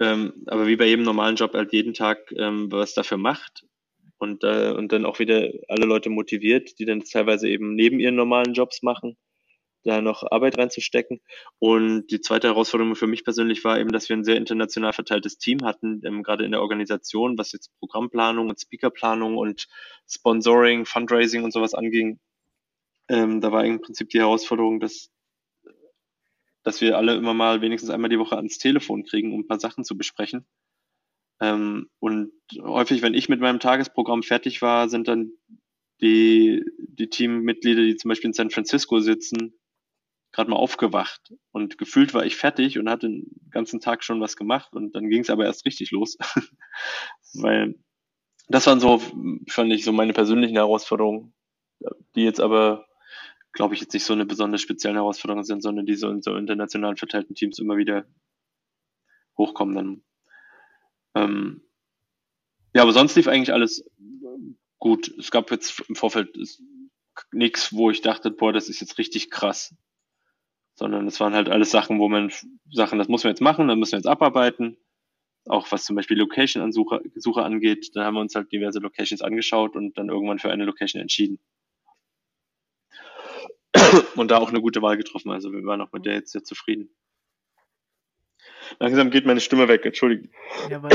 [0.00, 3.66] ähm, aber wie bei jedem normalen Job halt jeden Tag ähm, was dafür macht
[4.18, 8.16] und, äh, und dann auch wieder alle Leute motiviert, die dann teilweise eben neben ihren
[8.16, 9.18] normalen Jobs machen,
[9.84, 11.20] da noch Arbeit reinzustecken.
[11.58, 15.38] Und die zweite Herausforderung für mich persönlich war eben, dass wir ein sehr international verteiltes
[15.38, 19.68] Team hatten, ähm, gerade in der Organisation, was jetzt Programmplanung und Speakerplanung und
[20.08, 22.20] Sponsoring, Fundraising und sowas anging.
[23.08, 25.10] Ähm, da war im Prinzip die Herausforderung, dass
[26.62, 29.60] dass wir alle immer mal wenigstens einmal die Woche ans Telefon kriegen, um ein paar
[29.60, 30.46] Sachen zu besprechen.
[31.40, 35.32] Ähm, und häufig, wenn ich mit meinem Tagesprogramm fertig war, sind dann
[36.02, 39.54] die, die Teammitglieder, die zum Beispiel in San Francisco sitzen,
[40.32, 44.36] gerade mal aufgewacht und gefühlt war ich fertig und hatte den ganzen Tag schon was
[44.36, 46.18] gemacht und dann ging es aber erst richtig los.
[47.34, 47.74] Weil
[48.48, 49.00] das waren so,
[49.48, 51.34] fand ich, so meine persönlichen Herausforderungen,
[52.14, 52.86] die jetzt aber
[53.52, 56.36] glaube ich, jetzt nicht so eine besonders spezielle Herausforderung sind, sondern die so in so
[56.36, 58.06] international verteilten Teams immer wieder
[59.36, 60.02] hochkommen dann.
[61.14, 61.62] Ähm,
[62.74, 63.84] ja, aber sonst lief eigentlich alles
[64.78, 65.12] gut.
[65.18, 66.36] Es gab jetzt im Vorfeld
[67.32, 69.74] nichts, wo ich dachte, boah, das ist jetzt richtig krass.
[70.74, 72.32] Sondern es waren halt alles Sachen, wo man
[72.70, 74.76] Sachen, das muss man jetzt machen, dann müssen wir jetzt abarbeiten.
[75.46, 79.98] Auch was zum Beispiel Location-Suche angeht, da haben wir uns halt diverse Locations angeschaut und
[79.98, 81.40] dann irgendwann für eine Location entschieden
[84.16, 85.30] und da auch eine gute Wahl getroffen.
[85.30, 86.90] Also wir waren auch mit der jetzt sehr zufrieden.
[88.78, 90.32] Langsam geht meine Stimme weg, entschuldigt.
[90.68, 90.80] Ja,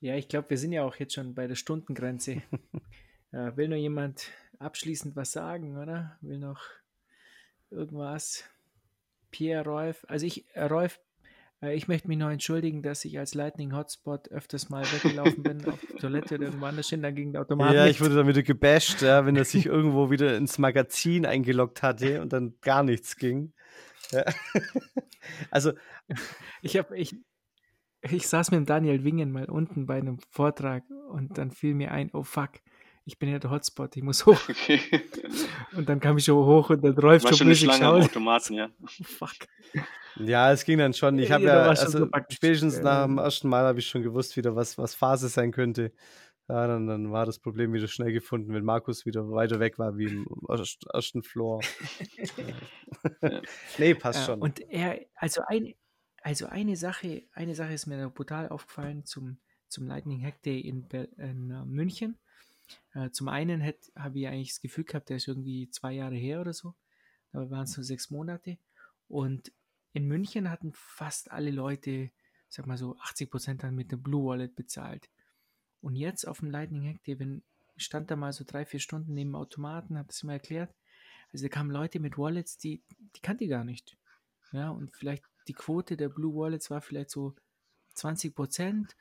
[0.00, 2.42] ja, ich glaube, wir sind ja auch jetzt schon bei der Stundengrenze.
[3.32, 6.18] äh, will noch jemand abschließend was sagen, oder?
[6.20, 6.62] Will noch
[7.70, 8.44] irgendwas?
[9.30, 10.04] Pierre, Rolf.
[10.08, 11.00] Also ich, Rolf,
[11.72, 15.78] ich möchte mich noch entschuldigen, dass ich als Lightning Hotspot öfters mal weggelaufen bin auf
[15.80, 17.74] die Toilette oder irgendwo anders hin, da ging der Automat.
[17.74, 21.82] Ja, ich wurde dann wieder gebasht, ja, wenn er sich irgendwo wieder ins Magazin eingeloggt
[21.82, 23.52] hatte und dann gar nichts ging.
[24.10, 24.24] Ja.
[25.50, 25.72] also.
[26.62, 27.16] Ich habe, ich,
[28.02, 31.92] ich saß mit dem Daniel Wingen mal unten bei einem Vortrag und dann fiel mir
[31.92, 32.50] ein, oh fuck,
[33.06, 34.40] ich bin ja der Hotspot, ich muss hoch.
[34.48, 34.80] Okay.
[35.76, 38.70] Und dann kam ich schon hoch und dann Rolf schon Schlange am Automaten, ja.
[38.82, 39.36] Oh, fuck.
[40.16, 41.18] Ja, es ging dann schon.
[41.18, 44.54] Ich habe ja, also, so spätestens nach dem ersten Mal habe ich schon gewusst, wieder
[44.54, 45.92] was, was Phase sein könnte.
[46.48, 49.96] Ja, dann, dann war das Problem wieder schnell gefunden, wenn Markus wieder weiter weg war
[49.96, 50.26] wie im
[50.92, 51.60] ersten Floor.
[53.78, 54.42] nee, passt ja, schon.
[54.42, 55.74] Und er, also, ein,
[56.22, 59.38] also eine Sache, eine Sache ist mir brutal aufgefallen zum,
[59.68, 60.86] zum Lightning Hack Day in,
[61.16, 62.18] in uh, München.
[62.94, 63.62] Uh, zum einen
[63.96, 66.74] habe ich eigentlich das Gefühl gehabt, der ist irgendwie zwei Jahre her oder so.
[67.32, 68.58] Da waren es nur sechs Monate.
[69.08, 69.52] Und
[69.92, 72.10] in München hatten fast alle Leute,
[72.48, 75.10] sag mal so 80 Prozent dann mit dem Blue Wallet bezahlt.
[75.80, 77.42] Und jetzt auf dem Lightning Hack Day,
[77.76, 80.74] stand da mal so drei, vier Stunden neben dem Automaten, habe das mal erklärt.
[81.32, 82.82] Also da kamen Leute mit Wallets, die,
[83.16, 83.96] die kannte ich gar nicht.
[84.52, 87.34] Ja, und vielleicht die Quote der Blue Wallets war vielleicht so
[87.94, 88.96] 20 Prozent.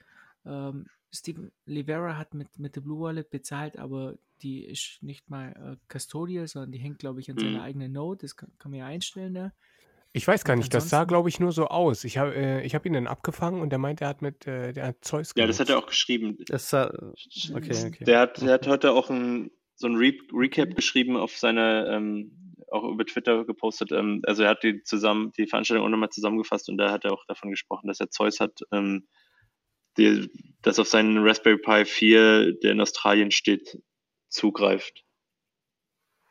[0.46, 5.78] Ähm, Steven Rivera hat mit, mit der Blue Wallet bezahlt, aber die ist nicht mal
[5.78, 7.64] äh, Custodial, sondern die hängt, glaube ich, an seiner Mhm.
[7.64, 8.20] eigenen Node.
[8.22, 9.34] Das kann, kann man ja einstellen.
[9.34, 9.54] Ne?
[10.12, 12.04] Ich weiß gar Und nicht, das sah, glaube ich, nur so aus.
[12.04, 14.74] Ich habe äh, ich hab ihn dann abgefangen und der meint, er hat mit äh,
[14.74, 16.38] der hat Zeus Ja, das hat er auch geschrieben.
[16.48, 18.04] Das sah, okay, okay.
[18.06, 22.32] Der hat, der hat heute auch ein, so ein Re Recap geschrieben auf seiner, ähm,
[22.72, 23.92] auch über Twitter gepostet.
[23.92, 27.14] Ähm, also er hat die zusammen, die Veranstaltung auch nochmal zusammengefasst und da hat er
[27.14, 29.08] auch davon gesprochen, dass er Zeus hat, ähm,
[29.98, 30.30] die,
[30.62, 33.82] das auf seinen Raspberry Pi 4, der in Australien steht,
[34.30, 35.04] zugreift.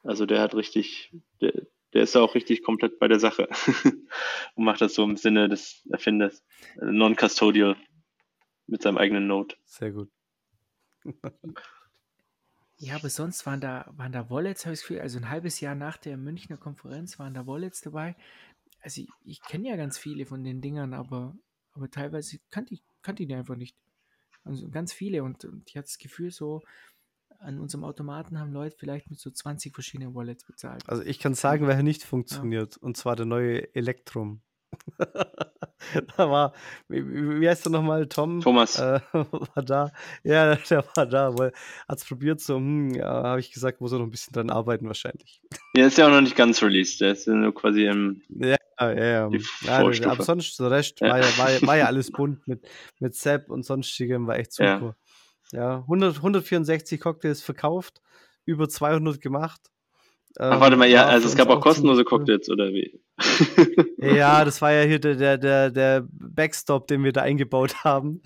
[0.03, 3.49] Also der hat richtig, der, der ist da auch richtig komplett bei der Sache
[4.55, 6.43] und macht das so im Sinne des Erfinders,
[6.81, 7.77] äh, non-custodial
[8.67, 9.55] mit seinem eigenen Node.
[9.65, 10.11] Sehr gut.
[12.85, 15.61] Ja, aber sonst waren da, waren da Wallets, habe ich das Gefühl, also ein halbes
[15.61, 18.17] Jahr nach der Münchner Konferenz waren da Wallets dabei.
[18.81, 21.37] Also ich, ich kenne ja ganz viele von den Dingern, aber,
[21.75, 23.77] aber teilweise kannte ich, kannte ich die einfach nicht.
[24.45, 26.63] Also ganz viele und, und ich hatte das Gefühl so,
[27.39, 30.83] an unserem Automaten haben Leute vielleicht mit so 20 verschiedenen Wallets bezahlt.
[30.89, 32.77] Also ich kann sagen, wer hier nicht funktioniert.
[32.77, 34.43] Und zwar der neue Elektrum.
[36.17, 36.55] da war,
[36.89, 38.41] wie, heißt der nochmal, Tom?
[38.41, 38.79] Thomas.
[38.79, 39.93] Äh, war da.
[40.23, 41.53] Ja, der war da, weil
[41.89, 44.51] hat es probiert, so, hm, ja, habe ich gesagt, muss er noch ein bisschen dran
[44.51, 45.43] arbeiten wahrscheinlich.
[45.77, 47.01] Der ist ja auch noch nicht ganz released.
[47.01, 48.23] Der ist ja nur quasi im.
[48.29, 48.57] Ja,
[48.91, 49.29] ja, ja.
[49.29, 50.11] Die ja Vorstufe.
[50.11, 51.11] aber sonst, der Rest Ja.
[51.11, 52.67] war, ja, war, ja, war ja alles bunt mit,
[52.99, 54.79] mit Sepp und sonstigem, war echt Ja.
[54.79, 54.97] super.
[55.53, 58.01] Ja, 100, 164 Cocktails verkauft,
[58.47, 59.61] über 200 gemacht.
[60.39, 62.05] Ach, warte mal, ja, war also es gab auch kostenlose.
[62.05, 62.99] Cocktails, oder wie?
[63.99, 68.23] Ja, das war ja hier der, der, der, der Backstop, den wir da eingebaut haben.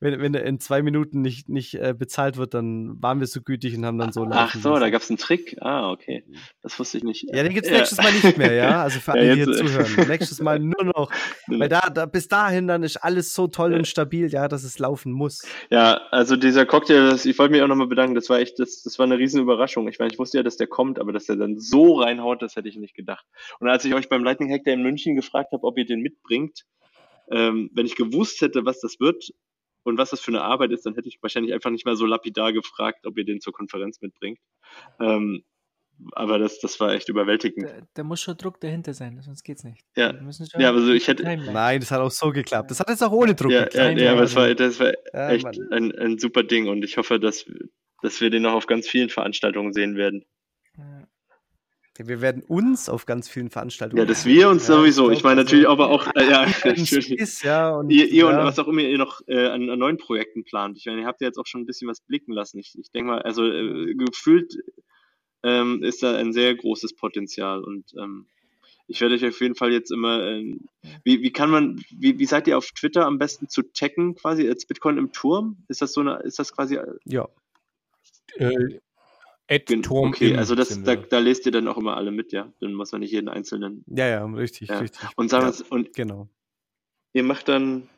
[0.00, 3.40] Wenn, wenn er in zwei Minuten nicht, nicht äh, bezahlt wird, dann waren wir so
[3.40, 4.92] gütig und haben dann so Ach so, da lassen.
[4.92, 5.56] gab es einen Trick.
[5.60, 6.24] Ah, okay.
[6.62, 7.26] Das wusste ich nicht.
[7.32, 8.82] Ja, den gibt's nächstes Mal nicht mehr, ja.
[8.82, 10.08] Also für Ja, alle, die hier äh, zuhören.
[10.08, 11.10] Nächstes Mal nur noch.
[11.46, 14.78] Weil da, da bis dahin dann ist alles so toll und stabil, ja, dass es
[14.78, 15.42] laufen muss.
[15.70, 18.82] Ja, also dieser Cocktail, das, ich wollte mich auch nochmal bedanken, das war echt, das,
[18.82, 19.88] das war eine riesen Überraschung.
[19.88, 22.56] Ich meine, ich wusste ja, dass der kommt, aber dass der dann so reinhaut, das
[22.56, 23.24] hätte ich nicht gedacht.
[23.58, 26.00] Und als ich euch beim Lightning Hack Day in München gefragt habe, ob ihr den
[26.00, 26.64] mitbringt,
[27.30, 29.30] ähm, wenn ich gewusst hätte, was das wird
[29.84, 32.06] und was das für eine Arbeit ist, dann hätte ich wahrscheinlich einfach nicht mal so
[32.06, 34.38] lapidar gefragt, ob ihr den zur Konferenz mitbringt.
[35.00, 35.42] Ähm,
[36.12, 37.66] aber das, das war echt überwältigend.
[37.68, 39.82] Da, da muss schon Druck dahinter sein, sonst geht's nicht.
[39.96, 40.12] Ja.
[40.12, 41.22] Wir müssen schon Ja, aber so, ich hätte-.
[41.24, 42.70] Nein, das hat auch so geklappt.
[42.70, 43.98] Das hat jetzt auch ohne Druck Ja, ja, geklappt.
[44.00, 45.68] ja, aber es war, das war Ja, echt Mann.
[45.72, 47.46] ein, ein super Ding und ich hoffe, dass,
[48.02, 50.24] dass wir den noch auf ganz vielen Veranstaltungen sehen werden.
[52.04, 54.00] Wir werden uns auf ganz vielen Veranstaltungen.
[54.00, 55.10] Ja, dass wir uns Ja, sowieso.
[55.10, 57.06] ich Ich meine natürlich aber auch, äh, ja, natürlich.
[57.06, 59.78] Space, ja, und, Ihr, ihr ja, und was auch immer ihr noch äh, an, an
[59.78, 60.76] neuen Projekten plant.
[60.78, 62.58] Ich meine, ihr habt ja jetzt auch schon ein bisschen was blicken lassen.
[62.58, 64.56] Ich, ich denke mal, also äh, gefühlt
[65.42, 68.26] ähm, ist da ein sehr großes Potenzial und ähm,
[68.88, 70.68] ich werde euch auf jeden Fall jetzt immer, ähm,
[71.02, 74.48] wie, wie kann man, wie, wie seid ihr auf Twitter am besten zu taggen quasi
[74.48, 75.64] als Bitcoin im Turm?
[75.68, 77.28] Ist das so eine, ist das quasi ja.
[78.36, 78.78] Äh,
[79.48, 82.32] Gen- Turm Okay, im also das, da, da lest ihr dann auch immer alle mit,
[82.32, 82.52] ja.
[82.60, 83.84] Dann muss man nicht jeden einzelnen.
[83.88, 84.78] ja, ja, richtig, Ja.
[84.80, 85.00] richtig.
[85.16, 86.28] Und sagen ja, wir und genau.
[87.12, 87.88] ihr macht dann.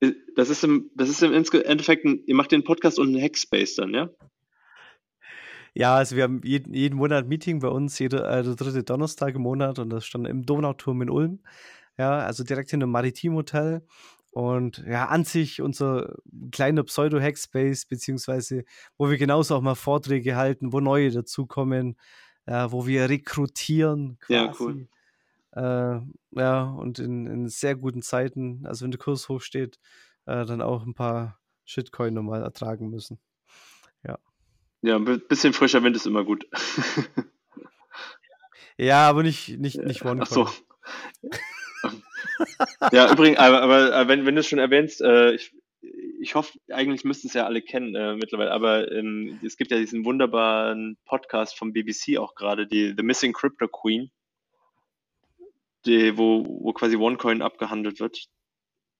[0.00, 3.22] äh, Das ist im, das ist im Endeffekt, ein, ihr macht den Podcast und einen
[3.22, 4.10] Hackspace dann, ja?
[5.74, 8.82] Ja, also wir haben jeden, jeden Monat ein Meeting bei uns, jeder, äh, der dritte
[8.82, 11.38] Donnerstag im Monat und das stand im Donauturm in Ulm.
[11.96, 13.82] Ja, also direkt in einem Maritimhotel.
[14.30, 16.14] Und ja, an sich unser
[16.52, 18.64] kleiner Pseudo-Hackspace, beziehungsweise
[18.96, 21.96] wo wir genauso auch mal Vorträge halten, wo neue dazukommen,
[22.46, 24.34] äh, wo wir rekrutieren quasi.
[24.34, 24.88] Ja, cool.
[25.52, 26.00] Äh,
[26.40, 29.78] ja, und in, in sehr guten Zeiten, also wenn der Kurs hoch steht,
[30.26, 33.18] äh, dann auch ein paar Shitcoin nochmal ertragen müssen.
[34.80, 36.46] Ja, ein bi- bisschen frischer Wind ist immer gut.
[38.76, 40.46] Ja, aber nicht, nicht, nicht Ach OneCoin.
[40.46, 41.28] so.
[42.92, 45.54] Ja, übrigens, aber, aber wenn, wenn du es schon erwähnst, äh, ich,
[46.20, 49.78] ich hoffe, eigentlich müssten es ja alle kennen äh, mittlerweile, aber ähm, es gibt ja
[49.78, 54.10] diesen wunderbaren Podcast vom BBC auch gerade, die The Missing Crypto Queen,
[55.86, 58.28] die, wo, wo quasi OneCoin abgehandelt wird.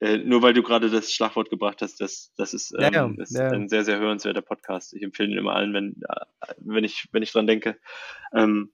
[0.01, 3.23] Äh, nur weil du gerade das Schlagwort gebracht hast, das, das ist, Ja, ähm, ja,
[3.23, 3.51] ist ja.
[3.51, 4.95] ein sehr, sehr hörenswerter Podcast.
[4.95, 7.79] Ich empfehle ihn immer allen, wenn, äh, wenn, ich, wenn ich dran denke.
[8.33, 8.73] Ähm,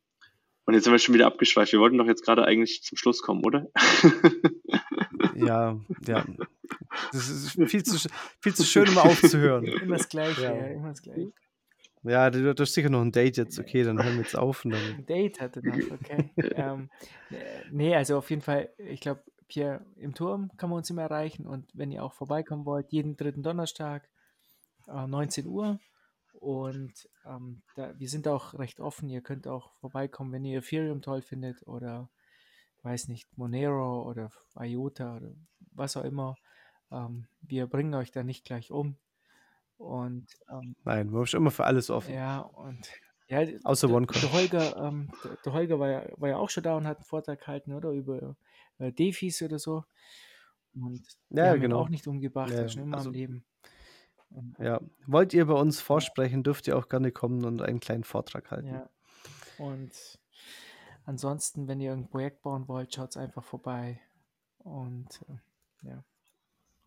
[0.66, 1.73] und jetzt sind wir schon wieder abgeschweift.
[1.73, 3.69] Wir wollten doch jetzt gerade eigentlich zum Schluss kommen, oder?
[5.35, 6.24] Ja, ja.
[7.12, 8.09] Das ist viel zu,
[8.41, 9.65] viel zu schön, um aufzuhören.
[9.65, 10.55] Immer das Gleiche, Ja.
[10.55, 10.66] ja.
[10.66, 11.32] immer das Gleiche.
[12.03, 13.59] Ja, du, du hast sicher noch ein Date jetzt.
[13.59, 14.65] Okay, dann hören wir jetzt auf.
[14.65, 16.31] Und dann, Ein Date hatte noch, okay.
[16.55, 16.91] ähm,
[17.31, 17.36] äh,
[17.70, 21.47] nee, also auf jeden Fall, ich glaube, Pierre, im Turm kann man uns immer erreichen
[21.47, 24.09] und wenn ihr auch vorbeikommen wollt, jeden dritten Donnerstag,
[24.89, 25.81] äh, 19 Uhr.
[26.45, 29.09] Und ähm, da, wir sind auch recht offen.
[29.09, 32.11] Ihr könnt auch vorbeikommen, wenn ihr Ethereum toll findet oder
[32.83, 34.31] weiß nicht, Monero oder
[34.61, 35.31] IOTA oder
[35.73, 36.37] was auch immer.
[36.91, 38.97] Ähm, wir bringen euch da nicht gleich um.
[39.79, 42.12] Und ähm, Nein, man ist immer für alles offen.
[42.12, 42.91] ja, und
[43.29, 44.21] ja, Außer der, OneCoin.
[44.21, 46.99] der Holger, ähm, der, der Holger war ja, war ja auch schon da und hat
[46.99, 47.91] einen Vortrag gehalten, oder?
[47.91, 48.37] Über
[48.79, 49.83] äh, Defis oder so.
[50.75, 51.81] Und Ja, genau.
[51.81, 53.45] auch nicht umgebracht, Ja, er ist schon immer also- am Leben.
[54.59, 54.81] Ja.
[55.06, 58.69] Wollt ihr bei uns vorsprechen, dürft ihr auch gerne kommen und einen kleinen Vortrag halten.
[58.69, 58.90] ja.
[59.59, 60.19] Und
[61.05, 64.01] ansonsten, wenn ihr ein Projekt bauen wollt, schaut einfach vorbei.
[64.59, 66.05] Und äh, ja.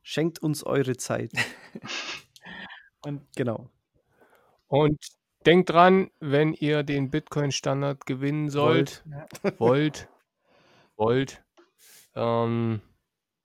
[0.01, 1.31] Schenkt uns eure Zeit.
[3.05, 3.69] Und Genau.
[4.67, 4.97] Und
[5.45, 9.03] denkt dran, wenn ihr den Bitcoin-Standard gewinnen sollt,
[9.59, 10.09] wollt,
[10.97, 11.43] wollt,
[12.15, 12.81] ähm,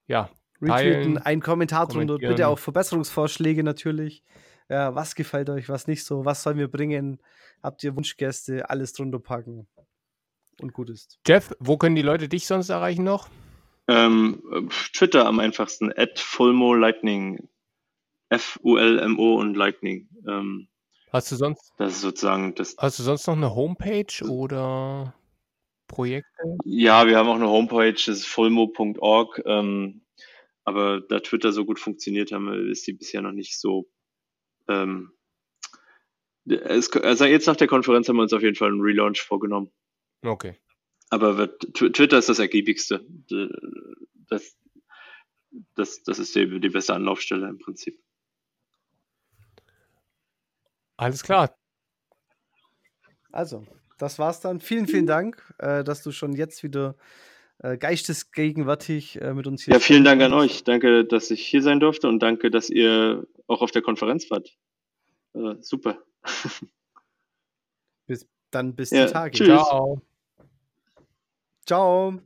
[0.06, 0.30] ja,
[0.62, 4.22] Retweeten, Teilen, einen Kommentar drunter, bitte auch Verbesserungsvorschläge natürlich.
[4.68, 7.20] Ja, was gefällt euch, was nicht so, was sollen wir bringen?
[7.62, 9.66] Habt ihr Wunschgäste, alles drunter packen.
[10.60, 11.18] Und gut ist.
[11.26, 13.28] Jeff, wo können die Leute dich sonst erreichen noch?
[13.88, 17.48] Ähm, äh, Twitter am einfachsten, at Fulmo Lightning.
[18.28, 20.08] F-U-L-M-O und Lightning.
[20.26, 20.68] Ähm,
[21.12, 22.74] Hast du sonst, das ist sozusagen das.
[22.78, 25.14] hast du sonst noch eine Homepage oder
[25.86, 26.30] Projekte?
[26.64, 29.42] Ja, wir haben auch eine Homepage, das ist fulmo.org.
[29.44, 30.01] Ähm,
[30.64, 33.90] aber da Twitter so gut funktioniert haben, ist die bisher noch nicht so.
[34.68, 35.12] Ähm,
[36.44, 39.70] es, also jetzt nach der Konferenz haben wir uns auf jeden Fall einen Relaunch vorgenommen.
[40.22, 40.56] Okay.
[41.10, 43.06] Aber wird, Tw- Twitter ist das ergiebigste.
[44.28, 44.56] Das,
[45.74, 48.00] das, das ist die, die beste Anlaufstelle im Prinzip.
[50.96, 51.56] Alles klar.
[53.30, 53.66] Also,
[53.98, 54.60] das war's dann.
[54.60, 56.96] Vielen, vielen Dank, äh, dass du schon jetzt wieder
[57.62, 60.64] äh, geistesgegenwärtig äh, mit uns hier Ja, vielen Dank an euch.
[60.64, 64.56] Danke, dass ich hier sein durfte und danke, dass ihr auch auf der Konferenz wart.
[65.34, 65.98] Äh, super.
[68.06, 69.38] Bis, dann bis Ja, die Tage.
[69.38, 69.46] tschüss.
[69.46, 70.02] Ciao.
[71.64, 72.20] Ciao.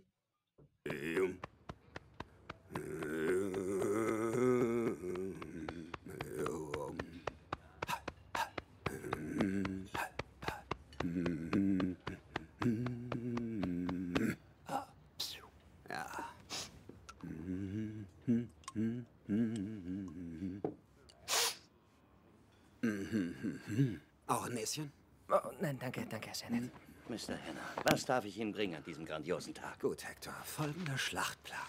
[24.67, 24.93] Näschen?
[25.29, 26.73] Oh, nein, danke, danke, sehr nett.
[27.09, 27.37] Mr.
[27.37, 29.79] Henner, was darf ich Ihnen bringen an diesem grandiosen Tag?
[29.79, 30.35] Gut, Hector.
[30.45, 31.61] Folgender Schlachtplan.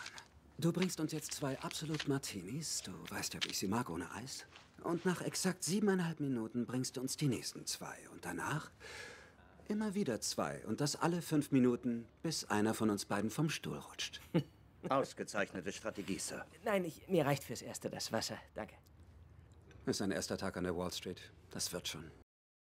[0.58, 2.82] Du bringst uns jetzt zwei Absolut Martinis.
[2.82, 4.48] Du weißt ja, wie ich sie mag, ohne Eis.
[4.84, 7.96] Und nach exakt siebeneinhalb Minuten bringst du uns die nächsten zwei.
[8.12, 8.72] Und danach
[9.68, 10.66] immer wieder zwei.
[10.66, 14.22] Und das alle fünf Minuten, bis einer von uns beiden vom Stuhl rutscht.
[14.90, 16.44] Ausgezeichnete Strategie, Sir.
[16.66, 18.40] Nein, ich, mir reicht fürs Erste das Wasser.
[18.56, 18.74] Danke.
[19.86, 21.22] Ist ein erster Tag an der Wall Street.
[21.52, 22.10] Das wird schon.